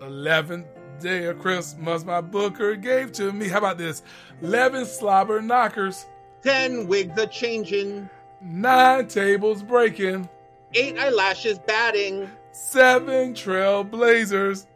11th 0.00 0.66
day 1.00 1.26
of 1.26 1.38
Christmas, 1.40 2.04
my 2.04 2.20
booker 2.20 2.76
gave 2.76 3.12
to 3.12 3.32
me. 3.32 3.48
How 3.48 3.58
about 3.58 3.78
this? 3.78 4.02
11 4.42 4.86
slobber 4.86 5.40
knockers, 5.40 6.06
Ten 6.44 6.86
wigs 6.86 7.18
a 7.18 7.26
changing. 7.26 8.08
nine 8.42 9.08
tables 9.08 9.62
breaking, 9.62 10.28
Eight 10.74 10.98
eyelashes 10.98 11.58
batting. 11.60 12.30
seven 12.52 13.32
trailblazers, 13.32 14.66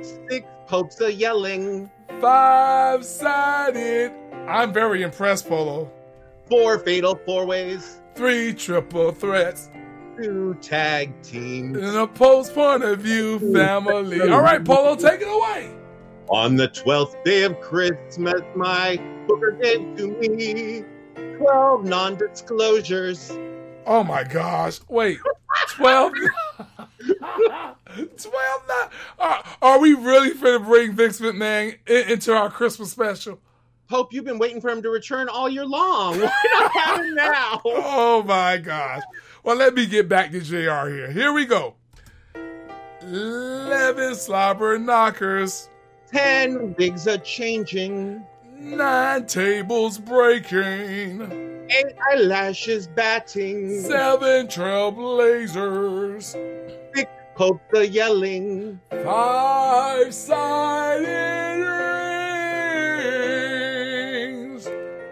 Six 0.00 0.46
popes 0.66 1.00
a 1.00 1.12
yelling. 1.12 1.90
five 2.20 3.04
sided. 3.04 4.12
I'm 4.46 4.72
very 4.72 5.02
impressed, 5.02 5.48
Pollo. 5.48 5.90
Four 6.48 6.78
fatal 6.78 7.18
four 7.26 7.44
ways. 7.46 8.00
Three 8.14 8.52
triple 8.54 9.10
threats. 9.10 9.68
Two 10.22 10.56
tag 10.62 11.20
teams. 11.22 11.76
In 11.76 11.84
a 11.96 12.06
Pope's 12.06 12.50
point 12.50 12.84
of 12.84 13.00
view 13.00 13.38
family. 13.52 14.20
All 14.30 14.40
right, 14.40 14.64
Pollo, 14.64 14.94
take 14.94 15.20
it 15.20 15.28
away. 15.28 15.70
On 16.28 16.56
the 16.56 16.68
twelfth 16.68 17.16
day 17.24 17.42
of 17.42 17.60
Christmas, 17.60 18.40
my 18.54 18.96
booker 19.26 19.52
gave 19.60 19.96
to 19.96 20.06
me 20.08 20.84
twelve 21.36 21.84
non-disclosures. 21.84 23.32
Oh 23.86 24.02
my 24.02 24.24
gosh. 24.24 24.80
Wait. 24.88 25.18
12 25.70 26.12
12 26.58 27.76
not, 28.68 28.92
are, 29.18 29.44
are 29.62 29.80
we 29.80 29.94
really 29.94 30.32
finna 30.32 30.62
bring 30.64 30.92
Vince 30.92 31.20
McMahon 31.20 31.76
in, 31.86 32.10
into 32.10 32.34
our 32.34 32.50
Christmas 32.50 32.90
special? 32.90 33.38
Hope 33.88 34.12
you've 34.12 34.24
been 34.24 34.38
waiting 34.38 34.60
for 34.60 34.70
him 34.70 34.82
to 34.82 34.90
return 34.90 35.28
all 35.28 35.48
year 35.48 35.64
long. 35.64 36.18
Why 36.20 36.30
not 36.52 36.72
have 36.72 37.04
him 37.04 37.14
now? 37.14 37.62
Oh 37.64 38.22
my 38.24 38.58
gosh. 38.58 39.02
Well, 39.44 39.56
let 39.56 39.74
me 39.74 39.86
get 39.86 40.08
back 40.08 40.32
to 40.32 40.40
JR 40.40 40.88
here. 40.88 41.10
Here 41.10 41.32
we 41.32 41.46
go. 41.46 41.74
11 43.02 44.16
slobber 44.16 44.78
knockers, 44.78 45.68
Ten 46.12 46.74
wigs 46.74 47.08
are 47.08 47.18
changing. 47.18 48.24
Nine 48.58 49.26
tables 49.26 49.98
breaking, 49.98 51.22
Eight 51.70 51.94
eyelashes 52.12 52.86
batting. 52.88 53.80
seven 53.82 54.46
trailblazers, 54.46 56.22
Six 56.94 57.10
popes 57.34 57.60
a 57.74 57.86
yelling. 57.86 58.80
five 59.04 60.14
sided 60.14 61.06
rings, 64.36 64.68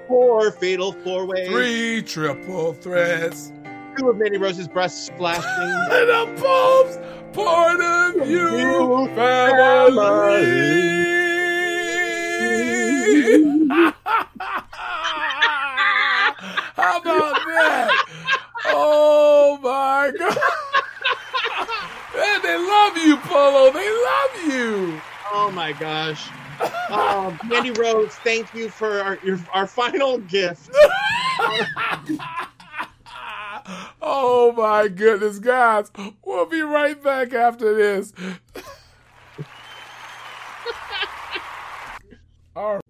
Four 0.09 0.51
fatal 0.53 0.93
four 0.93 1.27
ways. 1.27 1.49
three 1.49 2.03
triple 2.03 2.73
threats, 2.75 3.53
Two 3.99 4.11
of 4.11 4.17
Mandy 4.17 4.39
Rose's 4.39 4.69
breasts 4.69 5.07
splashing. 5.07 5.45
and 5.51 6.11
a 6.11 6.27
Pope's 6.41 6.99
point 7.33 7.83
of 7.83 8.27
View 8.27 9.09
family. 9.15 11.14
How 16.85 17.01
about 17.01 17.35
that? 17.47 18.07
Oh 18.67 19.59
my 19.63 20.13
God. 20.19 20.37
Man, 22.15 22.43
they 22.43 22.59
love 22.59 22.99
you, 22.99 23.17
Pollo. 23.27 23.73
They 23.73 23.91
love 23.91 24.31
you. 24.47 25.01
Oh 25.33 25.51
my 25.51 25.73
gosh. 25.73 26.29
Oh, 26.91 27.35
Mandy 27.47 27.71
Rose, 27.71 28.15
thank 28.17 28.53
you 28.53 28.69
for 28.69 29.01
our, 29.01 29.19
your, 29.25 29.39
our 29.55 29.67
final 29.67 30.19
gift. 30.19 30.69
Oh 34.03 34.53
my 34.55 34.89
goodness, 34.89 35.39
guys. 35.39 35.91
We'll 36.23 36.45
be 36.45 36.61
right 36.61 37.03
back 37.03 37.33
after 37.33 37.75
this. 37.75 38.13
All 42.55 42.75
right. 42.75 42.84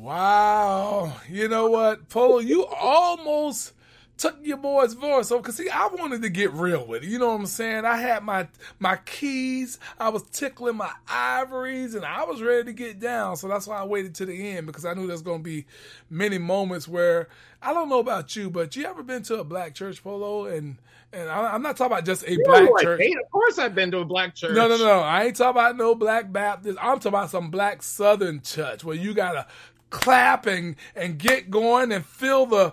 Wow. 0.00 1.12
You 1.28 1.48
know 1.48 1.68
what, 1.70 2.08
Pollo, 2.08 2.38
you 2.38 2.64
almost 2.66 3.72
took 4.16 4.36
your 4.42 4.56
boy's 4.56 4.94
voice 4.94 5.30
over. 5.30 5.42
Cause 5.42 5.56
see, 5.56 5.68
I 5.68 5.86
wanted 5.86 6.22
to 6.22 6.28
get 6.28 6.52
real 6.52 6.86
with 6.86 7.04
it. 7.04 7.08
You 7.08 7.18
know 7.18 7.28
what 7.28 7.40
I'm 7.40 7.46
saying? 7.46 7.84
I 7.84 7.96
had 7.96 8.22
my 8.22 8.48
my 8.78 8.96
keys. 8.96 9.78
I 9.98 10.10
was 10.10 10.22
tickling 10.30 10.76
my 10.76 10.92
ivories, 11.08 11.94
and 11.94 12.04
I 12.04 12.24
was 12.24 12.42
ready 12.42 12.64
to 12.64 12.72
get 12.72 13.00
down. 13.00 13.36
So 13.36 13.48
that's 13.48 13.66
why 13.66 13.78
I 13.78 13.84
waited 13.84 14.14
to 14.16 14.26
the 14.26 14.50
end 14.50 14.66
because 14.66 14.84
I 14.84 14.94
knew 14.94 15.06
there's 15.06 15.22
gonna 15.22 15.42
be 15.42 15.66
many 16.10 16.38
moments 16.38 16.86
where 16.86 17.28
I 17.62 17.72
don't 17.72 17.88
know 17.88 18.00
about 18.00 18.36
you, 18.36 18.50
but 18.50 18.76
you 18.76 18.84
ever 18.84 19.02
been 19.02 19.22
to 19.24 19.40
a 19.40 19.44
black 19.44 19.74
church 19.74 20.02
Pollo 20.02 20.46
and 20.46 20.76
and 21.12 21.28
I, 21.28 21.54
am 21.54 21.62
not 21.62 21.76
talking 21.76 21.92
about 21.92 22.04
just 22.04 22.22
a 22.24 22.32
You 22.32 22.44
black 22.44 22.68
like, 22.70 22.84
church. 22.84 23.00
hey, 23.00 23.12
of 23.12 23.30
course, 23.30 23.58
I've 23.58 23.74
been 23.74 23.90
to 23.92 23.98
a 24.00 24.04
black 24.04 24.34
church. 24.34 24.54
No, 24.54 24.68
no, 24.68 24.76
no. 24.76 25.00
I 25.00 25.24
ain't 25.24 25.36
talking 25.36 25.50
about 25.50 25.76
no 25.76 25.94
black 25.94 26.30
Baptist. 26.30 26.78
I'm 26.80 26.98
talking 26.98 27.08
about 27.08 27.30
some 27.30 27.50
black 27.50 27.82
Southern 27.82 28.42
church 28.42 28.84
where 28.84 28.96
you 28.96 29.14
gotta 29.14 29.46
clap 29.90 30.46
and, 30.46 30.76
and 30.94 31.18
get 31.18 31.50
going 31.50 31.92
and 31.92 32.04
feel 32.04 32.46
the 32.46 32.72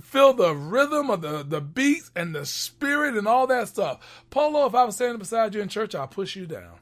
feel 0.00 0.32
the 0.32 0.54
rhythm 0.54 1.10
of 1.10 1.22
the, 1.22 1.42
the 1.42 1.60
beats 1.60 2.10
and 2.16 2.34
the 2.34 2.44
spirit 2.44 3.16
and 3.16 3.26
all 3.28 3.46
that 3.46 3.68
stuff. 3.68 4.24
Pollo, 4.30 4.66
if 4.66 4.74
I 4.74 4.84
was 4.84 4.96
standing 4.96 5.18
beside 5.18 5.54
you 5.54 5.60
in 5.60 5.68
church, 5.68 5.94
I'll 5.94 6.08
push 6.08 6.36
you 6.36 6.46
down. 6.46 6.78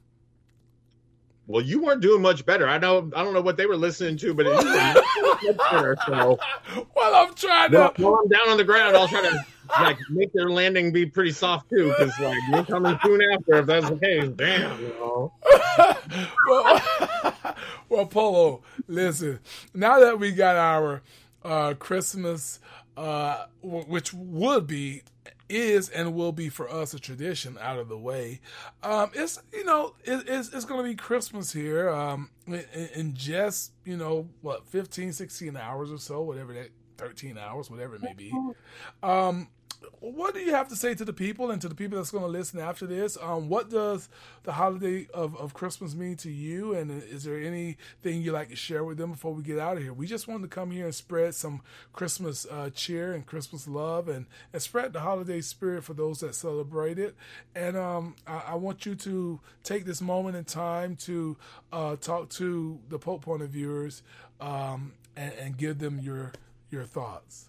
Well, 1.47 1.63
you 1.63 1.83
weren't 1.83 2.01
doing 2.01 2.23
much 2.23 2.47
better. 2.47 2.67
I 2.67 2.79
know. 2.79 3.11
I 3.15 3.23
don't 3.23 3.35
know 3.35 3.43
what 3.43 3.59
they 3.59 3.67
were 3.67 3.77
listening 3.77 4.17
to, 4.19 4.33
but 4.33 4.47
it 4.47 4.51
was 4.51 4.65
much 5.45 5.57
better. 5.71 5.97
So, 6.07 6.39
well, 6.97 7.15
I'm 7.15 7.35
trying 7.35 7.73
to. 7.73 7.93
While 7.99 8.21
I'm 8.23 8.29
down 8.29 8.49
on 8.49 8.57
the 8.57 8.65
ground, 8.65 8.97
I'll 8.97 9.09
try 9.09 9.21
to 9.21 9.45
like 9.71 9.99
make 10.11 10.33
their 10.33 10.49
landing 10.49 10.93
be 10.93 11.07
pretty 11.07 11.33
soft 11.33 11.71
too, 11.71 11.89
because 11.89 12.19
like 12.21 12.39
you're 12.51 12.65
coming 12.65 12.99
soon 13.05 13.21
after. 13.33 13.55
If 13.55 13.67
that's 13.67 13.91
the 13.91 13.97
case, 13.97 14.29
damn. 14.31 14.81
You 14.81 14.89
know. 14.89 15.33
well, 16.49 16.83
well, 17.89 18.07
Pollo, 18.07 18.63
listen. 18.87 19.41
Now 19.73 20.01
that 20.01 20.19
we 20.19 20.33
got 20.33 20.57
our 20.57 21.03
uh, 21.45 21.75
Christmas, 21.79 22.61
uh, 22.97 23.47
w- 23.63 23.85
which 23.85 24.13
would 24.15 24.67
be 24.67 25.03
is 25.49 25.91
and 25.91 26.15
will 26.15 26.33
be 26.33 26.49
for 26.49 26.71
us 26.71 26.95
a 26.95 26.99
tradition 26.99 27.59
out 27.61 27.79
of 27.79 27.89
the 27.89 27.99
way. 27.99 28.41
Um, 28.83 29.11
it's 29.15 29.41
you 29.53 29.65
know 29.65 29.95
it, 30.05 30.25
it's, 30.27 30.53
it's 30.53 30.65
going 30.65 30.83
to 30.83 30.89
be 30.89 30.95
Christmas 30.95 31.53
here 31.53 31.91
um, 31.91 32.31
in, 32.47 32.65
in 32.95 33.15
just 33.15 33.73
you 33.85 33.97
know 33.97 34.29
what 34.41 34.67
15, 34.69 35.13
16 35.13 35.57
hours 35.57 35.93
or 35.93 35.99
so, 35.99 36.23
whatever 36.23 36.53
that 36.55 36.71
13 36.97 37.37
hours, 37.39 37.71
whatever 37.71 37.97
it 37.97 38.03
may 38.03 38.15
be. 38.15 38.33
Um, 39.03 39.49
what 40.13 40.35
do 40.35 40.41
you 40.41 40.51
have 40.51 40.69
to 40.69 40.77
say 40.77 40.95
to 40.95 41.05
the 41.05 41.13
people 41.13 41.51
and 41.51 41.63
to 41.63 41.69
the 41.69 41.75
people 41.75 41.97
that's 41.97 42.11
going 42.11 42.25
to 42.25 42.29
listen 42.29 42.61
after 42.61 42.87
this? 42.87 43.17
Um, 43.21 43.49
what 43.49 43.71
does 43.71 44.09
the 44.43 44.53
holiday 44.53 45.07
of, 45.15 45.37
of 45.37 45.55
Christmas 45.55 45.95
mean 45.95 46.17
to 46.19 46.31
you? 46.31 46.75
And 46.75 47.03
is 47.05 47.25
there 47.25 47.41
anything 47.41 48.21
you'd 48.21 48.33
like 48.33 48.51
to 48.51 48.57
share 48.57 48.85
with 48.85 48.99
them 48.99 49.13
before 49.13 49.33
we 49.33 49.43
get 49.43 49.59
out 49.59 49.77
of 49.77 49.83
here? 49.83 49.95
We 49.95 50.07
just 50.07 50.29
wanted 50.29 50.43
to 50.43 50.49
come 50.49 50.71
here 50.71 50.85
and 50.85 50.95
spread 50.95 51.35
some 51.35 51.63
Christmas 51.93 52.47
uh, 52.51 52.71
cheer 52.75 53.15
and 53.15 53.25
Christmas 53.25 53.67
love 53.67 54.09
and, 54.09 54.27
and 54.53 54.61
spread 54.61 54.93
the 54.93 55.01
holiday 55.01 55.41
spirit 55.41 55.85
for 55.85 55.95
those 55.95 56.21
that 56.21 56.35
celebrate 56.35 56.99
it. 56.99 57.15
And 57.55 57.77
um, 57.77 58.17
I, 58.27 58.43
I, 58.49 58.55
want 58.57 58.85
you 58.85 58.95
to 58.97 59.41
take 59.63 59.85
this 59.85 60.01
moment 60.01 60.37
in 60.37 60.45
time 60.45 60.97
to 60.97 61.37
uh, 61.73 61.97
talk 61.97 62.29
to 62.31 62.79
the 62.89 62.99
Pope 62.99 63.23
Point 63.23 63.43
of 63.43 63.51
viewers 63.51 64.03
um, 64.41 64.93
and, 65.17 65.33
and 65.35 65.57
give 65.57 65.79
them 65.79 65.99
your 65.99 66.33
your 66.71 66.85
thoughts 66.85 67.49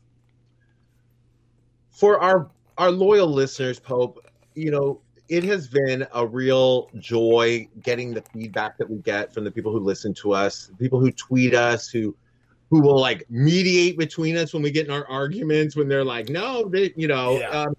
for 1.96 2.20
our 2.20 2.52
our 2.78 2.92
loyal 2.92 3.28
listeners, 3.28 3.80
Pope, 3.80 4.20
you 4.54 4.70
know, 4.70 5.00
it 5.30 5.46
has 5.46 5.68
been 5.68 6.06
a 6.14 6.28
real 6.28 6.90
joy 7.00 7.68
getting 7.82 8.14
the 8.14 8.22
feedback 8.22 8.78
that 8.78 8.90
we 8.90 8.98
get 8.98 9.34
from 9.34 9.46
the 9.46 9.52
people 9.52 9.72
who 9.72 9.80
listen 9.80 10.14
to 10.16 10.34
us, 10.34 10.70
people 10.78 11.00
who 11.00 11.10
tweet 11.12 11.56
us, 11.56 11.90
who 11.90 12.16
who 12.70 12.82
will 12.82 13.00
like 13.00 13.26
mediate 13.30 13.98
between 13.98 14.36
us 14.36 14.54
when 14.54 14.62
we 14.62 14.72
get 14.72 14.86
in 14.86 14.92
our 14.92 15.08
arguments, 15.08 15.76
when 15.76 15.88
they're 15.88 16.04
like, 16.04 16.30
no, 16.30 16.68
they, 16.68 16.92
you 16.98 17.08
know, 17.08 17.40
yeah. 17.40 17.50
um, 17.50 17.76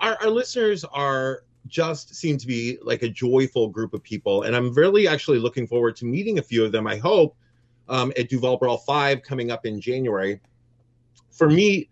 our, 0.00 0.18
our 0.20 0.28
listeners 0.28 0.84
are 0.84 1.44
just 1.66 2.14
seem 2.14 2.36
to 2.36 2.46
be 2.46 2.76
like 2.82 3.02
a 3.02 3.08
joyful 3.08 3.68
group 3.68 3.94
of 3.94 4.02
people, 4.02 4.42
and 4.42 4.54
I'm 4.54 4.74
really 4.74 5.08
actually 5.08 5.38
looking 5.38 5.66
forward 5.66 5.96
to 5.96 6.04
meeting 6.04 6.38
a 6.38 6.42
few 6.42 6.62
of 6.62 6.72
them. 6.72 6.86
I 6.86 6.98
hope 6.98 7.36
um, 7.88 8.12
at 8.18 8.28
Duval 8.28 8.58
Brawl 8.58 8.76
Five 8.76 9.22
coming 9.22 9.50
up 9.50 9.64
in 9.64 9.80
January. 9.80 10.40
For 11.30 11.48
me, 11.48 11.88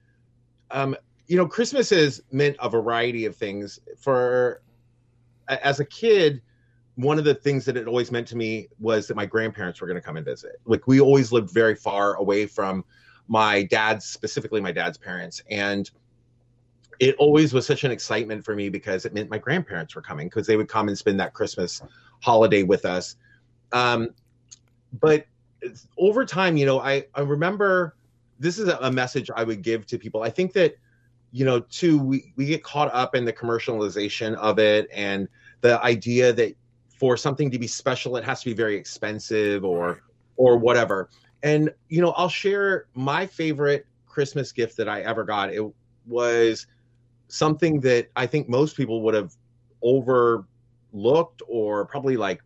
um, 0.70 0.94
you 1.32 1.38
know, 1.38 1.46
Christmas 1.46 1.88
has 1.88 2.22
meant 2.30 2.56
a 2.60 2.68
variety 2.68 3.24
of 3.24 3.34
things. 3.34 3.80
For 3.96 4.60
as 5.48 5.80
a 5.80 5.84
kid, 5.86 6.42
one 6.96 7.18
of 7.18 7.24
the 7.24 7.34
things 7.34 7.64
that 7.64 7.74
it 7.78 7.86
always 7.86 8.12
meant 8.12 8.28
to 8.28 8.36
me 8.36 8.68
was 8.78 9.06
that 9.06 9.14
my 9.14 9.24
grandparents 9.24 9.80
were 9.80 9.86
going 9.86 9.98
to 9.98 10.02
come 10.02 10.18
and 10.18 10.26
visit. 10.26 10.60
Like 10.66 10.86
we 10.86 11.00
always 11.00 11.32
lived 11.32 11.48
very 11.48 11.74
far 11.74 12.16
away 12.16 12.44
from 12.44 12.84
my 13.28 13.62
dad's, 13.62 14.04
specifically 14.04 14.60
my 14.60 14.72
dad's 14.72 14.98
parents, 14.98 15.42
and 15.48 15.90
it 17.00 17.14
always 17.14 17.54
was 17.54 17.66
such 17.66 17.82
an 17.84 17.90
excitement 17.90 18.44
for 18.44 18.54
me 18.54 18.68
because 18.68 19.06
it 19.06 19.14
meant 19.14 19.30
my 19.30 19.38
grandparents 19.38 19.94
were 19.94 20.02
coming 20.02 20.26
because 20.26 20.46
they 20.46 20.58
would 20.58 20.68
come 20.68 20.88
and 20.88 20.98
spend 20.98 21.18
that 21.20 21.32
Christmas 21.32 21.80
holiday 22.20 22.62
with 22.62 22.84
us. 22.84 23.16
Um, 23.72 24.10
but 25.00 25.24
over 25.96 26.26
time, 26.26 26.58
you 26.58 26.66
know, 26.66 26.78
I 26.78 27.06
I 27.14 27.22
remember 27.22 27.96
this 28.38 28.58
is 28.58 28.68
a 28.68 28.92
message 28.92 29.30
I 29.34 29.44
would 29.44 29.62
give 29.62 29.86
to 29.86 29.98
people. 29.98 30.22
I 30.22 30.28
think 30.28 30.52
that 30.52 30.76
you 31.32 31.46
know, 31.46 31.60
too, 31.60 31.98
we, 31.98 32.32
we 32.36 32.44
get 32.44 32.62
caught 32.62 32.92
up 32.92 33.14
in 33.14 33.24
the 33.24 33.32
commercialization 33.32 34.34
of 34.34 34.58
it 34.58 34.86
and 34.92 35.26
the 35.62 35.82
idea 35.82 36.32
that 36.34 36.54
for 36.98 37.16
something 37.16 37.50
to 37.50 37.58
be 37.58 37.66
special, 37.66 38.16
it 38.16 38.24
has 38.24 38.40
to 38.42 38.50
be 38.50 38.54
very 38.54 38.76
expensive 38.76 39.64
or 39.64 40.02
or 40.36 40.56
whatever. 40.58 41.08
And 41.42 41.72
you 41.88 42.00
know, 42.02 42.10
I'll 42.12 42.28
share 42.28 42.86
my 42.94 43.26
favorite 43.26 43.86
Christmas 44.06 44.52
gift 44.52 44.76
that 44.76 44.88
I 44.88 45.00
ever 45.00 45.24
got. 45.24 45.52
It 45.52 45.64
was 46.06 46.66
something 47.28 47.80
that 47.80 48.08
I 48.14 48.26
think 48.26 48.48
most 48.48 48.76
people 48.76 49.00
would 49.02 49.14
have 49.14 49.34
overlooked 49.82 51.42
or 51.48 51.86
probably 51.86 52.16
like 52.16 52.42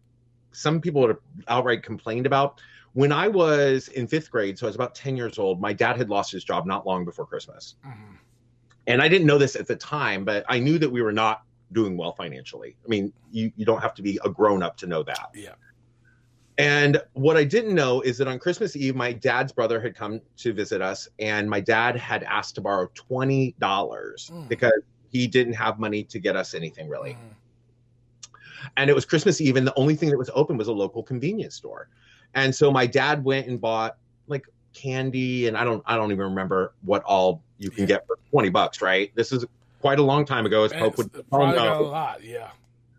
some 0.53 0.81
people 0.81 1.01
would 1.03 1.11
have 1.11 1.21
outright 1.49 1.83
complained 1.83 2.25
about. 2.25 2.61
When 2.93 3.13
I 3.13 3.29
was 3.29 3.89
in 3.89 4.07
fifth 4.07 4.31
grade, 4.31 4.59
so 4.59 4.67
I 4.67 4.69
was 4.69 4.75
about 4.75 4.95
10 4.95 5.19
years 5.19 5.39
old, 5.39 5.61
my 5.61 5.75
dad 5.75 5.99
had 5.99 6.09
lost 6.09 6.33
his 6.33 6.45
job 6.45 6.65
not 6.65 6.87
long 6.87 7.05
before 7.05 7.27
Christmas. 7.27 7.75
Mm-hmm 7.85 8.15
and 8.87 9.03
I 9.03 9.09
didn't 9.09 9.27
know 9.27 9.39
this 9.39 9.57
at 9.57 9.67
the 9.67 9.77
time, 9.77 10.25
but 10.25 10.45
I 10.49 10.59
knew 10.59 10.79
that 10.79 10.91
we 10.91 11.03
were 11.03 11.13
not 11.13 11.43
doing 11.73 11.97
well 11.97 12.13
financially. 12.13 12.77
I 12.85 12.89
mean, 12.89 13.13
you 13.31 13.53
you 13.57 13.65
don't 13.65 13.83
have 13.83 13.95
to 13.95 14.03
be 14.03 14.19
a 14.25 14.31
grown 14.31 14.63
up 14.63 14.77
to 14.79 14.87
know 14.87 15.03
that. 15.03 15.31
Yeah. 15.35 15.55
And 16.59 17.03
what 17.13 17.37
I 17.37 17.45
didn't 17.45 17.75
know 17.75 18.01
is 18.01 18.17
that 18.19 18.29
on 18.29 18.39
Christmas 18.39 18.77
Eve, 18.77 18.97
my 18.97 19.13
dad's 19.13 19.53
brother 19.53 19.79
had 19.79 19.95
come 19.95 20.21
to 20.39 20.55
visit 20.55 20.81
us, 20.81 21.09
and 21.19 21.51
my 21.51 21.61
dad 21.61 21.97
had 21.97 22.23
asked 22.23 22.55
to 22.55 22.61
borrow 22.61 22.89
twenty 22.95 23.55
dollars 23.59 24.31
mm. 24.33 24.49
because 24.49 24.81
he 25.09 25.27
didn't 25.27 25.55
have 25.55 25.79
money 25.79 26.03
to 26.05 26.19
get 26.19 26.37
us 26.37 26.55
anything 26.55 26.89
really. 26.89 27.13
Mm. 27.13 27.35
And 28.77 28.91
it 28.91 28.95
was 28.95 29.05
Christmas 29.05 29.41
Eve, 29.41 29.57
and 29.57 29.67
the 29.67 29.79
only 29.79 29.95
thing 29.95 30.11
that 30.11 30.19
was 30.19 30.31
open 30.35 30.57
was 30.57 30.69
a 30.69 30.73
local 30.73 31.03
convenience 31.03 31.55
store. 31.55 31.89
And 32.35 32.55
so 32.55 32.71
my 32.71 32.87
dad 32.87 33.23
went 33.25 33.47
and 33.47 33.61
bought 33.61 33.97
like 34.27 34.47
candy, 34.77 35.49
and 35.49 35.57
I 35.57 35.65
don't 35.65 35.83
I 35.87 35.97
don't 35.97 36.13
even 36.13 36.25
remember 36.25 36.73
what 36.83 37.03
all 37.05 37.43
you 37.59 37.71
can 37.71 37.83
yeah. 37.83 37.97
get 37.97 38.07
for 38.07 38.19
20 38.31 38.51
bucks, 38.51 38.83
right? 38.83 39.11
This 39.15 39.33
is 39.33 39.45
quite 39.81 39.99
a 39.99 40.03
long 40.03 40.25
time 40.25 40.47
ago, 40.47 40.65
as 40.65 40.73
Man, 40.73 40.81
Pope 40.81 40.99
would 40.99 41.31
probably 41.31 41.57
got 41.57 41.81
a 41.81 41.85
lot, 41.85 42.23
yeah. 42.23 42.51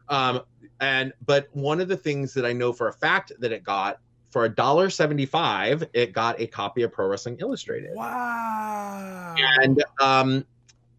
Um, 0.10 0.42
and 0.80 1.14
but 1.26 1.48
one 1.54 1.80
of 1.80 1.88
the 1.88 1.98
things 1.98 2.34
that 2.34 2.46
I 2.46 2.54
know 2.54 2.74
for 2.74 2.88
a 2.88 2.94
fact 2.94 3.32
that 3.40 3.52
it 3.52 3.64
got 3.64 4.00
for 4.32 4.46
a 4.46 4.50
dollar 4.50 4.90
seventy-five, 4.90 5.88
it 5.94 6.14
got 6.14 6.40
a 6.40 6.48
copy 6.48 6.84
of 6.84 6.92
Pro 6.92 7.08
Wrestling 7.08 7.38
Illustrated. 7.40 7.92
Wow! 7.94 9.36
And 9.62 9.84
um, 10.02 10.46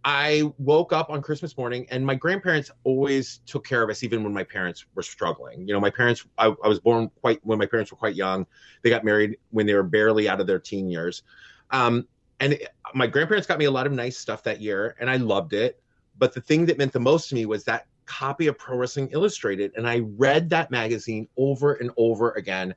I 0.09 0.51
woke 0.57 0.95
up 0.95 1.11
on 1.11 1.21
Christmas 1.21 1.59
morning, 1.59 1.87
and 1.91 2.05
my 2.05 2.15
grandparents 2.15 2.71
always 2.85 3.41
took 3.45 3.67
care 3.67 3.83
of 3.83 3.91
us, 3.91 4.03
even 4.03 4.25
when 4.25 4.33
my 4.33 4.43
parents 4.43 4.87
were 4.95 5.03
struggling. 5.03 5.69
You 5.69 5.75
know, 5.75 5.81
my 5.81 5.91
parents, 5.91 6.25
I, 6.39 6.47
I 6.65 6.67
was 6.67 6.81
born 6.81 7.11
quite 7.21 7.45
when 7.45 7.59
my 7.59 7.67
parents 7.67 7.91
were 7.91 7.99
quite 7.99 8.15
young. 8.15 8.47
They 8.81 8.89
got 8.89 9.05
married 9.05 9.37
when 9.51 9.67
they 9.67 9.75
were 9.75 9.83
barely 9.83 10.27
out 10.27 10.41
of 10.41 10.47
their 10.47 10.61
teen 10.61 10.89
years. 10.89 11.25
Um, 11.73 12.09
and 12.41 12.55
it, 12.55 12.69
my 12.95 13.07
grandparents 13.07 13.47
got 13.47 13.59
me 13.59 13.67
a 13.67 13.71
lot 13.71 13.87
of 13.87 13.93
nice 13.93 14.17
stuff 14.17 14.43
that 14.45 14.63
year 14.63 14.97
and 14.99 15.11
I 15.11 15.17
loved 15.17 15.53
it. 15.53 15.79
But 16.19 16.33
the 16.33 16.41
thing 16.41 16.65
that 16.67 16.79
meant 16.79 16.95
the 16.95 17.01
most 17.01 17.29
to 17.29 17.35
me 17.35 17.45
was 17.45 17.65
that 17.65 17.87
copy 18.07 18.47
of 18.47 18.57
Pro 18.57 18.79
Wrestling 18.79 19.11
Illustrated. 19.13 19.73
And 19.77 19.87
I 19.87 19.99
read 20.17 20.49
that 20.49 20.71
magazine 20.71 21.29
over 21.37 21.75
and 21.75 21.91
over 21.99 22.31
again 22.31 22.75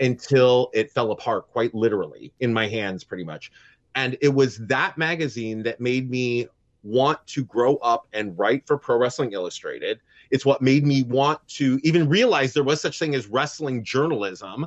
until 0.00 0.70
it 0.72 0.90
fell 0.90 1.12
apart, 1.12 1.50
quite 1.52 1.74
literally, 1.74 2.32
in 2.40 2.54
my 2.54 2.68
hands, 2.68 3.04
pretty 3.04 3.24
much. 3.24 3.52
And 3.94 4.16
it 4.22 4.30
was 4.30 4.56
that 4.66 4.96
magazine 4.96 5.62
that 5.64 5.78
made 5.78 6.08
me 6.08 6.48
want 6.82 7.24
to 7.28 7.44
grow 7.44 7.76
up 7.76 8.06
and 8.12 8.38
write 8.38 8.66
for 8.66 8.78
Pro 8.78 8.96
Wrestling 8.96 9.32
Illustrated. 9.32 10.00
It's 10.30 10.46
what 10.46 10.62
made 10.62 10.86
me 10.86 11.02
want 11.02 11.46
to 11.48 11.78
even 11.82 12.08
realize 12.08 12.52
there 12.52 12.64
was 12.64 12.80
such 12.80 12.98
thing 12.98 13.14
as 13.14 13.26
wrestling 13.26 13.84
journalism. 13.84 14.66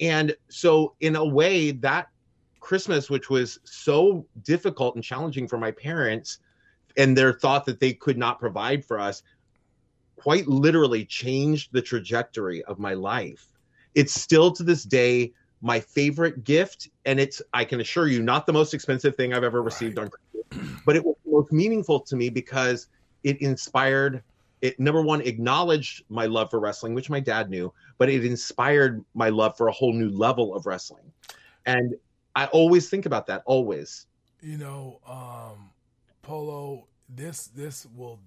And 0.00 0.34
so, 0.48 0.94
in 1.00 1.16
a 1.16 1.24
way, 1.24 1.72
that 1.72 2.08
Christmas, 2.60 3.10
which 3.10 3.30
was 3.30 3.58
so 3.64 4.26
difficult 4.42 4.94
and 4.94 5.04
challenging 5.04 5.48
for 5.48 5.58
my 5.58 5.70
parents, 5.70 6.38
and 6.96 7.16
their 7.16 7.32
thought 7.32 7.64
that 7.66 7.80
they 7.80 7.92
could 7.92 8.18
not 8.18 8.38
provide 8.38 8.84
for 8.84 8.98
us, 8.98 9.22
quite 10.16 10.46
literally 10.46 11.04
changed 11.04 11.70
the 11.72 11.82
trajectory 11.82 12.62
of 12.64 12.78
my 12.78 12.94
life. 12.94 13.46
It's 13.94 14.12
still 14.12 14.52
to 14.52 14.62
this 14.62 14.84
day 14.84 15.32
my 15.62 15.80
favorite 15.80 16.44
gift, 16.44 16.88
and 17.04 17.20
it's 17.20 17.42
I 17.52 17.64
can 17.64 17.80
assure 17.80 18.06
you 18.06 18.22
not 18.22 18.46
the 18.46 18.52
most 18.52 18.72
expensive 18.72 19.16
thing 19.16 19.34
I've 19.34 19.44
ever 19.44 19.62
received 19.62 19.98
on 19.98 20.08
Christmas, 20.08 20.80
but 20.86 20.96
it 20.96 21.04
was 21.04 21.16
most 21.30 21.52
meaningful 21.52 22.00
to 22.00 22.16
me 22.16 22.28
because 22.28 22.88
it 23.24 23.40
inspired 23.40 24.22
it 24.62 24.78
number 24.78 25.02
one 25.02 25.20
acknowledged 25.22 26.04
my 26.08 26.26
love 26.26 26.50
for 26.50 26.60
wrestling 26.60 26.94
which 26.94 27.08
my 27.08 27.20
dad 27.20 27.48
knew 27.48 27.72
but 27.98 28.08
it 28.08 28.24
inspired 28.24 29.04
my 29.14 29.28
love 29.28 29.56
for 29.56 29.68
a 29.68 29.72
whole 29.72 29.92
new 29.92 30.10
level 30.10 30.54
of 30.54 30.66
wrestling. 30.66 31.12
And 31.66 31.94
i 32.36 32.46
always 32.46 32.88
think 32.88 33.06
about 33.06 33.26
that 33.26 33.42
always. 33.46 34.06
You 34.40 34.56
know 34.56 35.00
um 35.06 35.70
Pollo 36.22 36.86
this 37.08 37.48
this 37.48 37.86
will 37.94 38.20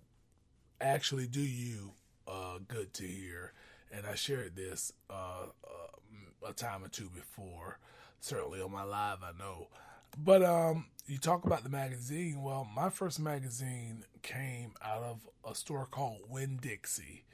actually 0.81 1.27
do 1.27 1.41
you 1.41 1.91
uh 2.27 2.59
good 2.67 2.93
to 2.95 3.03
hear. 3.03 3.53
And 3.91 4.05
i 4.05 4.15
shared 4.15 4.55
this 4.55 4.91
uh, 5.09 5.47
uh 5.63 6.49
a 6.49 6.53
time 6.53 6.83
or 6.83 6.89
two 6.89 7.09
before 7.09 7.79
certainly 8.19 8.61
on 8.61 8.71
my 8.71 8.83
live 8.83 9.19
i 9.23 9.31
know 9.39 9.67
but 10.17 10.43
um 10.43 10.85
you 11.05 11.17
talk 11.17 11.45
about 11.45 11.63
the 11.63 11.69
magazine. 11.69 12.41
Well, 12.41 12.67
my 12.73 12.89
first 12.89 13.19
magazine 13.19 14.05
came 14.21 14.71
out 14.81 15.03
of 15.03 15.27
a 15.49 15.53
store 15.53 15.85
called 15.85 16.19
Winn 16.29 16.57
Dixie, 16.61 17.25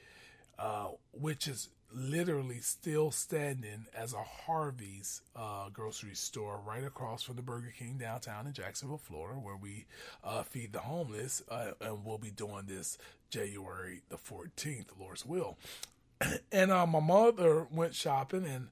uh, 0.58 0.88
which 1.12 1.46
is 1.46 1.68
literally 1.92 2.60
still 2.60 3.10
standing 3.10 3.86
as 3.96 4.12
a 4.12 4.22
Harvey's 4.22 5.22
uh, 5.34 5.68
grocery 5.70 6.14
store 6.14 6.60
right 6.64 6.84
across 6.84 7.22
from 7.22 7.36
the 7.36 7.42
Burger 7.42 7.72
King 7.76 7.96
downtown 7.98 8.46
in 8.46 8.52
Jacksonville, 8.52 8.98
Florida, 8.98 9.38
where 9.38 9.56
we 9.56 9.86
uh, 10.22 10.42
feed 10.42 10.72
the 10.72 10.80
homeless. 10.80 11.42
Uh, 11.48 11.72
and 11.80 12.04
we'll 12.04 12.18
be 12.18 12.30
doing 12.30 12.66
this 12.66 12.98
January 13.30 14.02
the 14.08 14.16
14th, 14.16 14.86
Lord's 14.98 15.24
will. 15.24 15.56
and 16.52 16.70
uh, 16.70 16.86
my 16.86 17.00
mother 17.00 17.66
went 17.70 17.94
shopping 17.94 18.46
and 18.46 18.68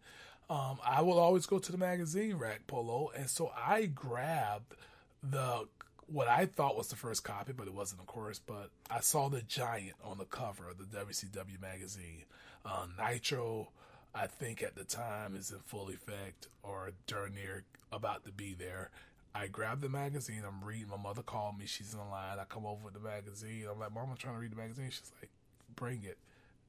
um, 0.51 0.79
I 0.85 1.03
will 1.03 1.19
always 1.19 1.47
go 1.47 1.59
to 1.59 1.73
the 1.73 1.79
magazine 1.79 2.37
rack 2.37 2.67
Pollo, 2.67 3.11
and 3.17 3.29
so 3.29 3.53
I 3.57 3.87
grabbed 3.87 4.75
the 5.23 5.67
what 6.07 6.27
I 6.27 6.47
thought 6.47 6.77
was 6.77 6.89
the 6.89 6.97
first 6.97 7.23
copy, 7.23 7.53
but 7.53 7.67
it 7.67 7.75
wasn't, 7.75 8.01
of 8.01 8.07
course. 8.07 8.39
But 8.39 8.71
I 8.91 9.01
saw 9.01 9.29
the 9.29 9.43
giant 9.43 9.97
on 10.03 10.17
the 10.19 10.25
cover 10.25 10.69
of 10.69 10.79
the 10.79 10.85
WCW 10.85 11.61
magazine. 11.61 12.25
Uh, 12.65 12.87
Nitro, 12.99 13.69
I 14.15 14.27
think 14.27 14.63
at 14.63 14.75
the 14.75 14.85
time 14.85 15.37
is 15.37 15.51
in 15.51 15.59
full 15.59 15.91
effect 15.91 16.49
or 16.63 16.93
darn 17.07 17.35
near 17.35 17.65
about 17.93 18.25
to 18.25 18.33
be 18.33 18.55
there. 18.55 18.91
I 19.35 19.49
grabbed 19.49 19.83
the 19.83 19.91
magazine. 19.91 20.43
I'm 20.47 20.67
reading. 20.67 20.89
My 20.89 20.97
mother 20.97 21.23
called 21.23 21.59
me. 21.59 21.67
She's 21.67 21.93
in 21.93 21.99
the 21.99 22.07
line. 22.07 22.39
I 22.39 22.45
come 22.45 22.65
over 22.65 22.87
with 22.87 22.95
the 22.95 23.01
magazine. 23.01 23.67
I'm 23.71 23.79
like, 23.79 23.93
Mom, 23.93 24.09
I'm 24.11 24.17
trying 24.17 24.35
to 24.35 24.41
read 24.41 24.53
the 24.53 24.57
magazine. 24.57 24.89
She's 24.91 25.13
like, 25.21 25.31
Bring 25.77 26.05
it. 26.05 26.17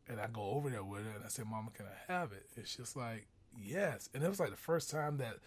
And 0.07 0.19
I 0.19 0.27
go 0.27 0.41
over 0.41 0.69
there 0.69 0.83
with 0.83 1.01
it, 1.01 1.15
and 1.15 1.23
I 1.23 1.29
said, 1.29 1.45
Mama, 1.45 1.69
can 1.73 1.85
I 1.85 2.11
have 2.11 2.31
it? 2.33 2.45
It's 2.57 2.75
just 2.75 2.97
like, 2.97 3.27
Yes. 3.57 4.09
And 4.13 4.23
it 4.23 4.29
was 4.29 4.39
like 4.39 4.51
the 4.51 4.57
first 4.57 4.89
time 4.89 5.17
that 5.17 5.37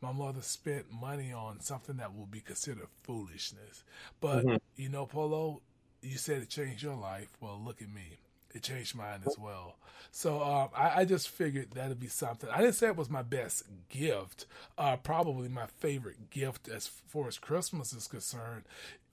my 0.00 0.12
mother 0.12 0.42
spent 0.42 0.90
money 0.92 1.32
on 1.32 1.60
something 1.60 1.96
that 1.96 2.14
will 2.14 2.26
be 2.26 2.40
considered 2.40 2.88
foolishness. 3.02 3.84
But 4.20 4.46
Mhm. 4.46 4.58
you 4.76 4.88
know, 4.88 5.06
Pollo, 5.06 5.62
you 6.02 6.18
said 6.18 6.42
it 6.42 6.48
changed 6.50 6.82
your 6.82 6.94
life. 6.96 7.28
Well, 7.40 7.60
look 7.62 7.82
at 7.82 7.88
me. 7.88 8.18
It 8.54 8.62
changed 8.62 8.94
mine 8.94 9.22
as 9.24 9.36
well. 9.38 9.76
So 10.12 10.42
um, 10.42 10.68
I, 10.74 11.00
I 11.00 11.04
just 11.04 11.28
figured 11.28 11.72
that'd 11.72 12.00
be 12.00 12.08
something. 12.08 12.48
I 12.50 12.58
didn't 12.60 12.74
say 12.74 12.86
it 12.88 12.96
was 12.96 13.10
my 13.10 13.22
best 13.22 13.64
gift. 13.88 14.46
Uh, 14.78 14.96
probably 14.96 15.48
my 15.48 15.66
favorite 15.66 16.30
gift 16.30 16.68
as 16.68 16.86
far 16.86 17.28
as 17.28 17.38
Christmas 17.38 17.92
is 17.92 18.06
concerned 18.06 18.64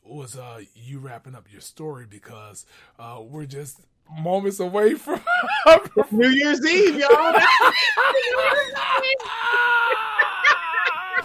was 0.03 0.37
uh, 0.37 0.61
you 0.75 0.99
wrapping 0.99 1.35
up 1.35 1.51
your 1.51 1.61
story 1.61 2.05
because 2.05 2.65
uh, 2.99 3.19
we're 3.21 3.45
just 3.45 3.79
moments 4.19 4.59
away 4.59 4.95
from 4.95 5.21
New 6.11 6.29
Year's 6.29 6.65
Eve, 6.65 6.97
y'all. 6.97 7.39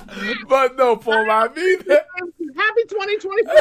but 0.48 0.76
no, 0.76 0.96
Paul, 0.96 1.30
I 1.30 1.48
mean 1.48 1.78
that. 1.86 2.06
Happy 2.56 2.82
2024. 2.88 3.54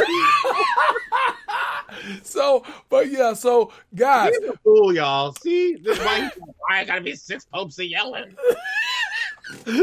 so, 2.24 2.64
but 2.90 3.12
yeah, 3.12 3.34
so 3.34 3.72
guys, 3.94 4.34
He's 4.40 4.50
a 4.50 4.58
fool, 4.58 4.94
y'all. 4.94 5.34
See, 5.34 5.76
this 5.76 5.98
is 5.98 6.06
why, 6.06 6.32
why 6.38 6.80
I 6.80 6.84
gotta 6.86 7.02
be 7.02 7.16
six 7.16 7.46
popes 7.46 7.78
a 7.80 7.86
yelling. 7.86 8.36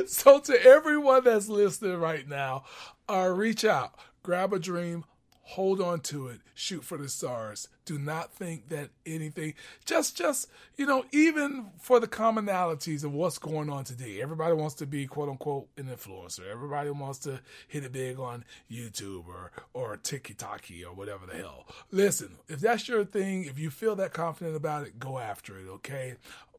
so 0.06 0.40
to 0.40 0.64
everyone 0.64 1.24
that's 1.24 1.48
listening 1.48 1.98
right 1.98 2.28
now, 2.28 2.64
uh, 3.08 3.30
reach 3.32 3.64
out, 3.64 3.94
grab 4.22 4.52
a 4.52 4.58
dream, 4.58 5.04
hold 5.46 5.80
on 5.80 6.00
to 6.00 6.28
it, 6.28 6.40
shoot 6.54 6.82
for 6.82 6.96
the 6.96 7.08
stars. 7.08 7.68
Do 7.84 7.98
not 7.98 8.32
think 8.32 8.70
that 8.70 8.88
anything, 9.04 9.54
just, 9.84 10.16
just, 10.16 10.48
you 10.76 10.86
know, 10.86 11.04
even 11.12 11.66
for 11.78 12.00
the 12.00 12.08
commonalities 12.08 13.04
of 13.04 13.12
what's 13.12 13.36
going 13.38 13.68
on 13.68 13.84
today, 13.84 14.22
everybody 14.22 14.54
wants 14.54 14.74
to 14.76 14.86
be 14.86 15.06
quote 15.06 15.28
unquote 15.28 15.68
an 15.76 15.84
influencer. 15.84 16.50
Everybody 16.50 16.90
wants 16.90 17.18
to 17.20 17.40
hit 17.68 17.84
it 17.84 17.92
big 17.92 18.18
on 18.18 18.44
YouTube 18.70 19.28
or, 19.28 19.52
or 19.74 19.98
TikTok 19.98 20.64
or 20.86 20.94
whatever 20.94 21.26
the 21.26 21.36
hell. 21.36 21.66
Listen, 21.90 22.36
if 22.48 22.60
that's 22.60 22.88
your 22.88 23.04
thing, 23.04 23.44
if 23.44 23.58
you 23.58 23.70
feel 23.70 23.94
that 23.96 24.14
confident 24.14 24.56
about 24.56 24.86
it, 24.86 24.98
go 24.98 25.18
after 25.18 25.58
it, 25.58 25.68
okay? 25.68 26.14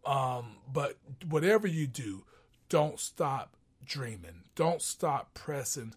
Um, 0.05 0.57
but 0.71 0.97
whatever 1.27 1.67
you 1.67 1.87
do, 1.87 2.23
don't 2.69 2.99
stop 2.99 3.55
dreaming. 3.83 4.43
Don't 4.55 4.81
stop 4.81 5.33
pressing 5.33 5.95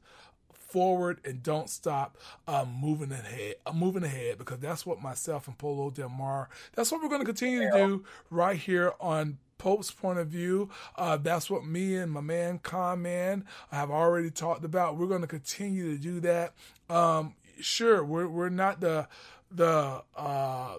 forward 0.69 1.21
and 1.25 1.43
don't 1.43 1.71
stop 1.71 2.17
um, 2.47 2.73
moving 2.81 3.11
ahead 3.11 3.57
uh, 3.67 3.73
moving 3.73 4.05
ahead 4.05 4.39
because 4.39 4.59
that's 4.59 4.85
what 4.85 5.01
myself 5.01 5.49
and 5.49 5.59
Pollo 5.59 5.91
Del 5.91 6.09
Mar 6.09 6.49
that's 6.75 6.93
what 6.93 7.03
we're 7.03 7.09
going 7.09 7.21
to 7.21 7.27
continue 7.27 7.71
to 7.71 7.77
do 7.77 8.05
right 8.31 8.57
here 8.57 8.93
on 9.01 9.39
Pope's 9.59 9.91
point 9.91 10.21
of 10.21 10.29
view. 10.29 10.71
Uh, 10.97 11.17
that's 11.17 11.51
what 11.51 11.67
me 11.67 11.97
and 11.97 12.13
my 12.13 12.21
man 12.21 12.61
Con 12.61 13.03
Man 13.03 13.45
have 13.71 13.91
already 13.91 14.31
talked 14.31 14.65
about. 14.65 14.97
We're 14.97 15.09
going 15.09 15.21
to 15.21 15.27
continue 15.27 15.97
to 15.97 16.01
do 16.01 16.21
that. 16.21 16.55
Um, 16.89 17.35
sure, 17.61 18.05
we're 18.05 18.29
we're 18.29 18.49
not 18.49 18.81
the 18.81 19.09
the 19.51 20.03
uh, 20.17 20.77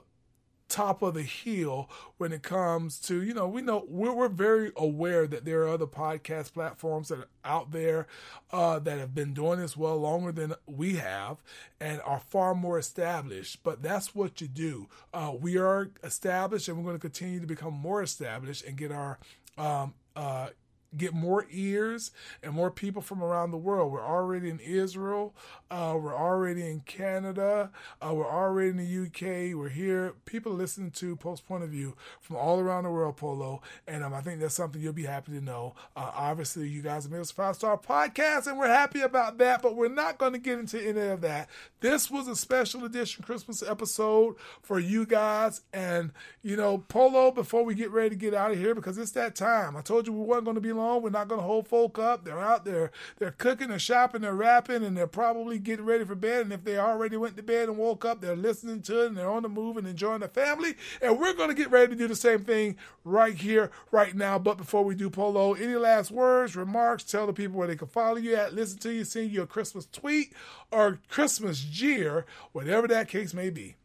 top 0.69 1.01
of 1.01 1.15
the 1.15 1.23
hill 1.23 1.89
when 2.17 2.31
it 2.31 2.43
comes 2.43 2.99
to 2.99 3.21
you 3.23 3.33
know 3.33 3.47
we 3.47 3.61
know 3.61 3.85
we're, 3.87 4.13
we're 4.13 4.29
very 4.29 4.71
aware 4.77 5.27
that 5.27 5.43
there 5.43 5.63
are 5.63 5.69
other 5.69 5.87
podcast 5.87 6.53
platforms 6.53 7.09
that 7.09 7.19
are 7.19 7.27
out 7.43 7.71
there 7.71 8.07
uh, 8.51 8.79
that 8.79 8.99
have 8.99 9.15
been 9.15 9.33
doing 9.33 9.59
this 9.59 9.75
well 9.75 9.97
longer 9.97 10.31
than 10.31 10.53
we 10.67 10.95
have 10.95 11.37
and 11.81 11.99
are 12.01 12.19
far 12.19 12.53
more 12.53 12.77
established 12.77 13.63
but 13.63 13.81
that's 13.81 14.13
what 14.15 14.41
you 14.41 14.47
do. 14.47 14.87
Uh, 15.13 15.33
we 15.39 15.57
are 15.57 15.89
established 16.03 16.67
and 16.67 16.77
we're 16.77 16.83
going 16.83 16.95
to 16.95 16.99
continue 16.99 17.39
to 17.39 17.47
become 17.47 17.73
more 17.73 18.01
established 18.01 18.63
and 18.65 18.77
get 18.77 18.91
our 18.91 19.19
um, 19.57 19.93
uh, 20.15 20.49
get 20.97 21.13
more 21.13 21.45
ears 21.51 22.11
and 22.41 22.53
more 22.53 22.71
people 22.71 23.01
from 23.01 23.23
around 23.23 23.51
the 23.51 23.57
world. 23.57 23.91
We're 23.91 24.05
already 24.05 24.49
in 24.49 24.59
Israel. 24.59 25.35
Uh, 25.69 25.97
we're 26.01 26.15
already 26.15 26.67
in 26.67 26.81
Canada. 26.81 27.71
Uh, 28.01 28.13
we're 28.13 28.29
already 28.29 28.69
in 28.69 28.77
the 28.77 29.05
UK. 29.05 29.55
We're 29.55 29.69
here. 29.69 30.15
People 30.25 30.53
listening 30.53 30.91
to 30.91 31.15
Pope's 31.15 31.41
Point 31.41 31.63
of 31.63 31.69
View 31.69 31.95
from 32.19 32.37
all 32.37 32.59
around 32.59 32.85
the 32.85 32.91
world, 32.91 33.17
Pollo. 33.17 33.61
And 33.87 34.03
um, 34.03 34.13
I 34.13 34.21
think 34.21 34.39
that's 34.39 34.55
something 34.55 34.81
you'll 34.81 34.93
be 34.93 35.05
happy 35.05 35.31
to 35.33 35.41
know. 35.41 35.75
Uh, 35.95 36.11
obviously, 36.15 36.67
you 36.67 36.81
guys 36.81 37.03
have 37.03 37.11
made 37.11 37.19
us 37.19 37.31
a 37.31 37.35
five 37.35 37.55
star 37.55 37.77
podcast, 37.77 38.47
and 38.47 38.57
we're 38.57 38.67
happy 38.67 39.01
about 39.01 39.37
that. 39.37 39.61
But 39.61 39.75
we're 39.75 39.89
not 39.89 40.17
going 40.17 40.33
to 40.33 40.39
get 40.39 40.59
into 40.59 40.81
any 40.81 41.01
of 41.07 41.21
that. 41.21 41.49
This 41.81 42.09
was 42.09 42.27
a 42.27 42.35
special 42.35 42.83
edition 42.83 43.23
Christmas 43.23 43.61
episode 43.61 44.35
for 44.61 44.79
you 44.79 45.05
guys. 45.05 45.61
And 45.71 46.11
you 46.41 46.55
know, 46.55 46.79
Pollo. 46.79 47.31
Before 47.31 47.63
we 47.63 47.75
get 47.75 47.91
ready 47.91 48.09
to 48.09 48.15
get 48.15 48.33
out 48.33 48.51
of 48.51 48.57
here, 48.57 48.73
because 48.73 48.97
it's 48.97 49.11
that 49.11 49.35
time. 49.35 49.77
I 49.77 49.81
told 49.81 50.07
you 50.07 50.13
we 50.13 50.25
weren't 50.25 50.45
going 50.45 50.55
to 50.55 50.61
be 50.61 50.71
We're 50.79 51.09
not 51.09 51.27
going 51.27 51.41
to 51.41 51.47
hold 51.47 51.67
folk 51.67 51.99
up. 51.99 52.25
They're 52.25 52.39
out 52.39 52.65
there. 52.65 52.91
They're 53.17 53.31
cooking, 53.31 53.69
they're 53.69 53.79
shopping, 53.79 54.21
they're 54.21 54.33
rapping, 54.33 54.83
and 54.83 54.95
they're 54.95 55.07
probably 55.07 55.59
getting 55.59 55.85
ready 55.85 56.05
for 56.05 56.15
bed. 56.15 56.41
And 56.41 56.53
if 56.53 56.63
they 56.63 56.77
already 56.77 57.17
went 57.17 57.37
to 57.37 57.43
bed 57.43 57.69
and 57.69 57.77
woke 57.77 58.05
up, 58.05 58.21
they're 58.21 58.35
listening 58.35 58.81
to 58.83 59.03
it 59.03 59.07
and 59.07 59.17
they're 59.17 59.29
on 59.29 59.43
the 59.43 59.49
move 59.49 59.77
and 59.77 59.87
enjoying 59.87 60.21
the 60.21 60.27
family. 60.27 60.75
And 61.01 61.19
we're 61.19 61.33
going 61.33 61.49
to 61.49 61.55
get 61.55 61.71
ready 61.71 61.91
to 61.91 61.95
do 61.95 62.07
the 62.07 62.15
same 62.15 62.43
thing 62.43 62.77
right 63.03 63.35
here, 63.35 63.71
right 63.91 64.15
now. 64.15 64.39
But 64.39 64.57
before 64.57 64.83
we 64.83 64.95
do, 64.95 65.09
Pollo, 65.09 65.53
any 65.53 65.75
last 65.75 66.11
words, 66.11 66.55
remarks? 66.55 67.03
Tell 67.03 67.27
the 67.27 67.33
people 67.33 67.57
where 67.57 67.67
they 67.67 67.75
can 67.75 67.87
follow 67.87 68.17
you 68.17 68.35
at, 68.35 68.53
listen 68.53 68.79
to 68.79 68.93
you, 68.93 69.03
send 69.03 69.31
you 69.31 69.41
a 69.41 69.47
Christmas 69.47 69.87
tweet 69.91 70.33
or 70.71 70.99
Christmas 71.09 71.61
jeer, 71.61 72.25
whatever 72.51 72.87
that 72.87 73.07
case 73.07 73.33
may 73.33 73.49
be. 73.49 73.75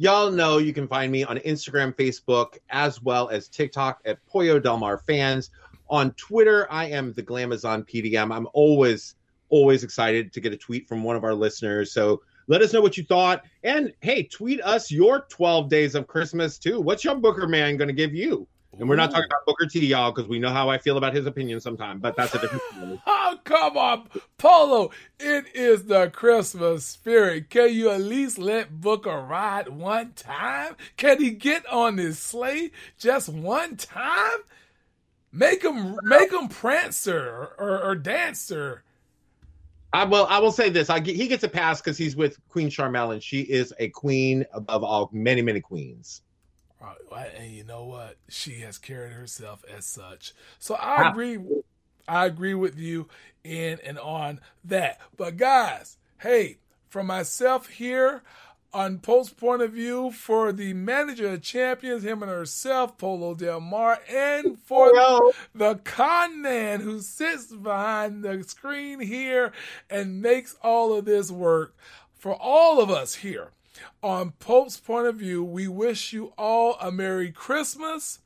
Y'all 0.00 0.30
know 0.30 0.56
you 0.56 0.72
can 0.72 0.88
find 0.88 1.12
me 1.12 1.24
on 1.24 1.36
Instagram, 1.40 1.94
Facebook, 1.94 2.56
as 2.70 3.02
well 3.02 3.28
as 3.28 3.48
TikTok 3.48 4.00
at 4.06 4.24
Pollo 4.24 4.58
Delmar 4.58 4.96
Fans. 4.96 5.50
On 5.90 6.12
Twitter, 6.12 6.66
I 6.72 6.86
am 6.86 7.12
the 7.12 7.22
Glamazon 7.22 7.86
PDM. 7.86 8.34
I'm 8.34 8.48
always, 8.54 9.16
always 9.50 9.84
excited 9.84 10.32
to 10.32 10.40
get 10.40 10.54
a 10.54 10.56
tweet 10.56 10.88
from 10.88 11.04
one 11.04 11.16
of 11.16 11.22
our 11.22 11.34
listeners. 11.34 11.92
So 11.92 12.22
let 12.46 12.62
us 12.62 12.72
know 12.72 12.80
what 12.80 12.96
you 12.96 13.04
thought. 13.04 13.44
And 13.62 13.92
hey, 14.00 14.22
tweet 14.22 14.62
us 14.62 14.90
your 14.90 15.26
12 15.28 15.68
days 15.68 15.94
of 15.94 16.06
Christmas 16.06 16.56
too. 16.56 16.80
What's 16.80 17.04
your 17.04 17.16
Booker 17.16 17.46
man 17.46 17.76
going 17.76 17.88
to 17.88 17.92
give 17.92 18.14
you? 18.14 18.48
And 18.78 18.88
we're 18.88 18.96
not 18.96 19.10
talking 19.10 19.26
about 19.26 19.44
Booker 19.46 19.66
T, 19.66 19.84
y'all, 19.84 20.12
because 20.12 20.28
we 20.28 20.38
know 20.38 20.50
how 20.50 20.70
I 20.70 20.78
feel 20.78 20.96
about 20.96 21.12
his 21.12 21.26
opinion 21.26 21.60
sometimes, 21.60 22.00
but 22.00 22.16
that's 22.16 22.34
a 22.34 22.38
different 22.38 22.62
story. 22.70 23.02
Oh, 23.06 23.38
come 23.44 23.76
on, 23.76 24.08
Pollo. 24.38 24.90
It 25.18 25.46
is 25.54 25.86
the 25.86 26.08
Christmas 26.10 26.84
spirit. 26.84 27.50
Can 27.50 27.74
you 27.74 27.90
at 27.90 28.00
least 28.00 28.38
let 28.38 28.80
Booker 28.80 29.20
ride 29.20 29.68
one 29.68 30.12
time? 30.12 30.76
Can 30.96 31.20
he 31.20 31.30
get 31.30 31.66
on 31.66 31.98
his 31.98 32.18
sleigh 32.18 32.70
just 32.96 33.28
one 33.28 33.76
time? 33.76 34.38
Make 35.32 35.64
him 35.64 35.98
make 36.02 36.32
him 36.32 36.48
prancer 36.48 37.50
or, 37.58 37.82
or 37.82 37.94
dancer. 37.96 38.84
I 39.92 40.04
will. 40.04 40.26
I 40.28 40.38
will 40.38 40.52
say 40.52 40.70
this. 40.70 40.90
I 40.90 41.00
get, 41.00 41.16
he 41.16 41.26
gets 41.26 41.42
a 41.42 41.48
pass 41.48 41.80
because 41.80 41.98
he's 41.98 42.14
with 42.14 42.38
Queen 42.48 42.68
Sharmell, 42.68 43.12
and 43.12 43.22
she 43.22 43.40
is 43.40 43.74
a 43.78 43.88
queen 43.88 44.44
above 44.52 44.84
all 44.84 45.10
many, 45.12 45.42
many 45.42 45.60
queens. 45.60 46.22
Uh, 46.80 46.86
right, 46.86 46.96
right, 47.10 47.30
And 47.38 47.50
you 47.50 47.64
know 47.64 47.84
what? 47.84 48.16
She 48.28 48.60
has 48.60 48.78
carried 48.78 49.12
herself 49.12 49.64
as 49.72 49.86
such. 49.86 50.32
So 50.58 50.74
I 50.74 51.08
agree. 51.10 51.38
I 52.08 52.26
agree 52.26 52.54
with 52.54 52.78
you 52.78 53.08
in 53.44 53.78
and 53.84 53.98
on 53.98 54.40
that. 54.64 55.00
But 55.16 55.36
guys, 55.36 55.96
hey, 56.18 56.58
from 56.88 57.06
myself 57.06 57.68
here 57.68 58.22
on 58.72 58.98
Pope's 58.98 59.30
Point 59.30 59.62
of 59.62 59.72
View 59.72 60.10
for 60.12 60.52
the 60.52 60.72
manager 60.74 61.28
of 61.28 61.42
champions, 61.42 62.04
him 62.04 62.22
and 62.22 62.30
herself, 62.30 62.96
Pollo 62.98 63.34
Del 63.34 63.60
Mar, 63.60 64.00
and 64.08 64.58
for 64.58 64.90
Hello. 64.94 65.32
the 65.54 65.76
con 65.76 66.40
man 66.40 66.80
who 66.80 67.00
sits 67.00 67.46
behind 67.46 68.22
the 68.22 68.42
screen 68.44 69.00
here 69.00 69.52
and 69.88 70.22
makes 70.22 70.56
all 70.62 70.92
of 70.92 71.04
this 71.04 71.30
work. 71.30 71.76
For 72.14 72.34
all 72.34 72.80
of 72.80 72.90
us 72.90 73.16
here 73.16 73.50
on 74.02 74.32
Pope's 74.38 74.78
Point 74.78 75.06
of 75.06 75.16
View, 75.16 75.42
we 75.44 75.68
wish 75.68 76.12
you 76.12 76.32
all 76.38 76.76
a 76.80 76.90
Merry 76.90 77.30
Christmas, 77.30 78.20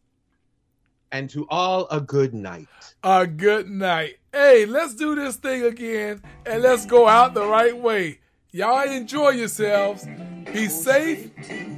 And 1.12 1.28
to 1.30 1.46
all 1.48 1.86
a 1.90 2.00
good 2.00 2.34
night. 2.34 2.68
a 3.02 3.26
good 3.26 3.68
night. 3.68 4.18
Hey, 4.32 4.66
let's 4.66 4.94
do 4.94 5.14
this 5.14 5.36
thing 5.36 5.62
again 5.64 6.22
and 6.44 6.62
let's 6.62 6.86
go 6.86 7.06
out 7.08 7.34
the 7.34 7.46
right 7.46 7.76
way. 7.76 8.18
Y'all 8.50 8.88
enjoy 8.88 9.30
yourselves. 9.30 10.06
Be 10.52 10.68
safe, 10.68 11.30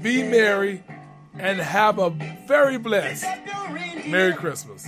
be 0.02 0.22
merry, 0.22 0.82
and 1.38 1.58
have 1.60 1.98
a 1.98 2.10
very 2.46 2.76
blessed 2.78 3.24
Merry 4.06 4.34
Christmas. 4.34 4.86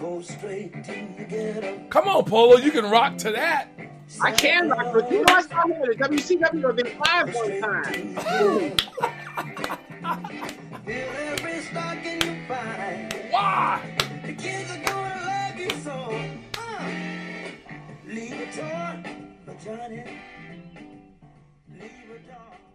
Go 0.00 0.20
straight 0.22 0.72
to 0.84 0.92
the 1.18 1.24
ghetto. 1.24 1.84
Come 1.90 2.08
on, 2.08 2.24
Pollo, 2.24 2.56
you 2.56 2.70
can 2.70 2.90
rock 2.90 3.16
to 3.18 3.30
that. 3.32 3.68
I 4.18 4.32
can 4.32 4.68
rock 4.68 4.94
with 4.94 5.10
you. 5.12 5.18
know, 5.24 5.34
I 5.34 5.42
saw 5.42 5.62
him 5.66 5.72
at 5.72 5.88
a 5.88 5.94
WCW 5.94 6.70
event 6.70 6.98
live 6.98 7.34
one 7.34 7.60
time. 7.60 8.16
Fill 10.84 11.10
every 11.18 11.60
stocking 11.62 12.20
you 12.22 12.46
find. 12.48 13.12
Why? 13.30 13.96
The 14.26 14.32
kids 14.32 14.70
are 14.72 14.82
gonna 14.82 15.26
love 15.26 15.56
you 15.58 15.70
so. 15.82 15.96
Uh, 16.58 16.90
leave 18.06 18.32
a 18.32 18.46
toy 18.52 19.02
for 19.44 19.54
Johnny. 19.64 20.04
Leave 21.70 22.10
a 22.10 22.18
dog 22.28 22.56
for 22.56 22.58
Mary. 22.58 22.69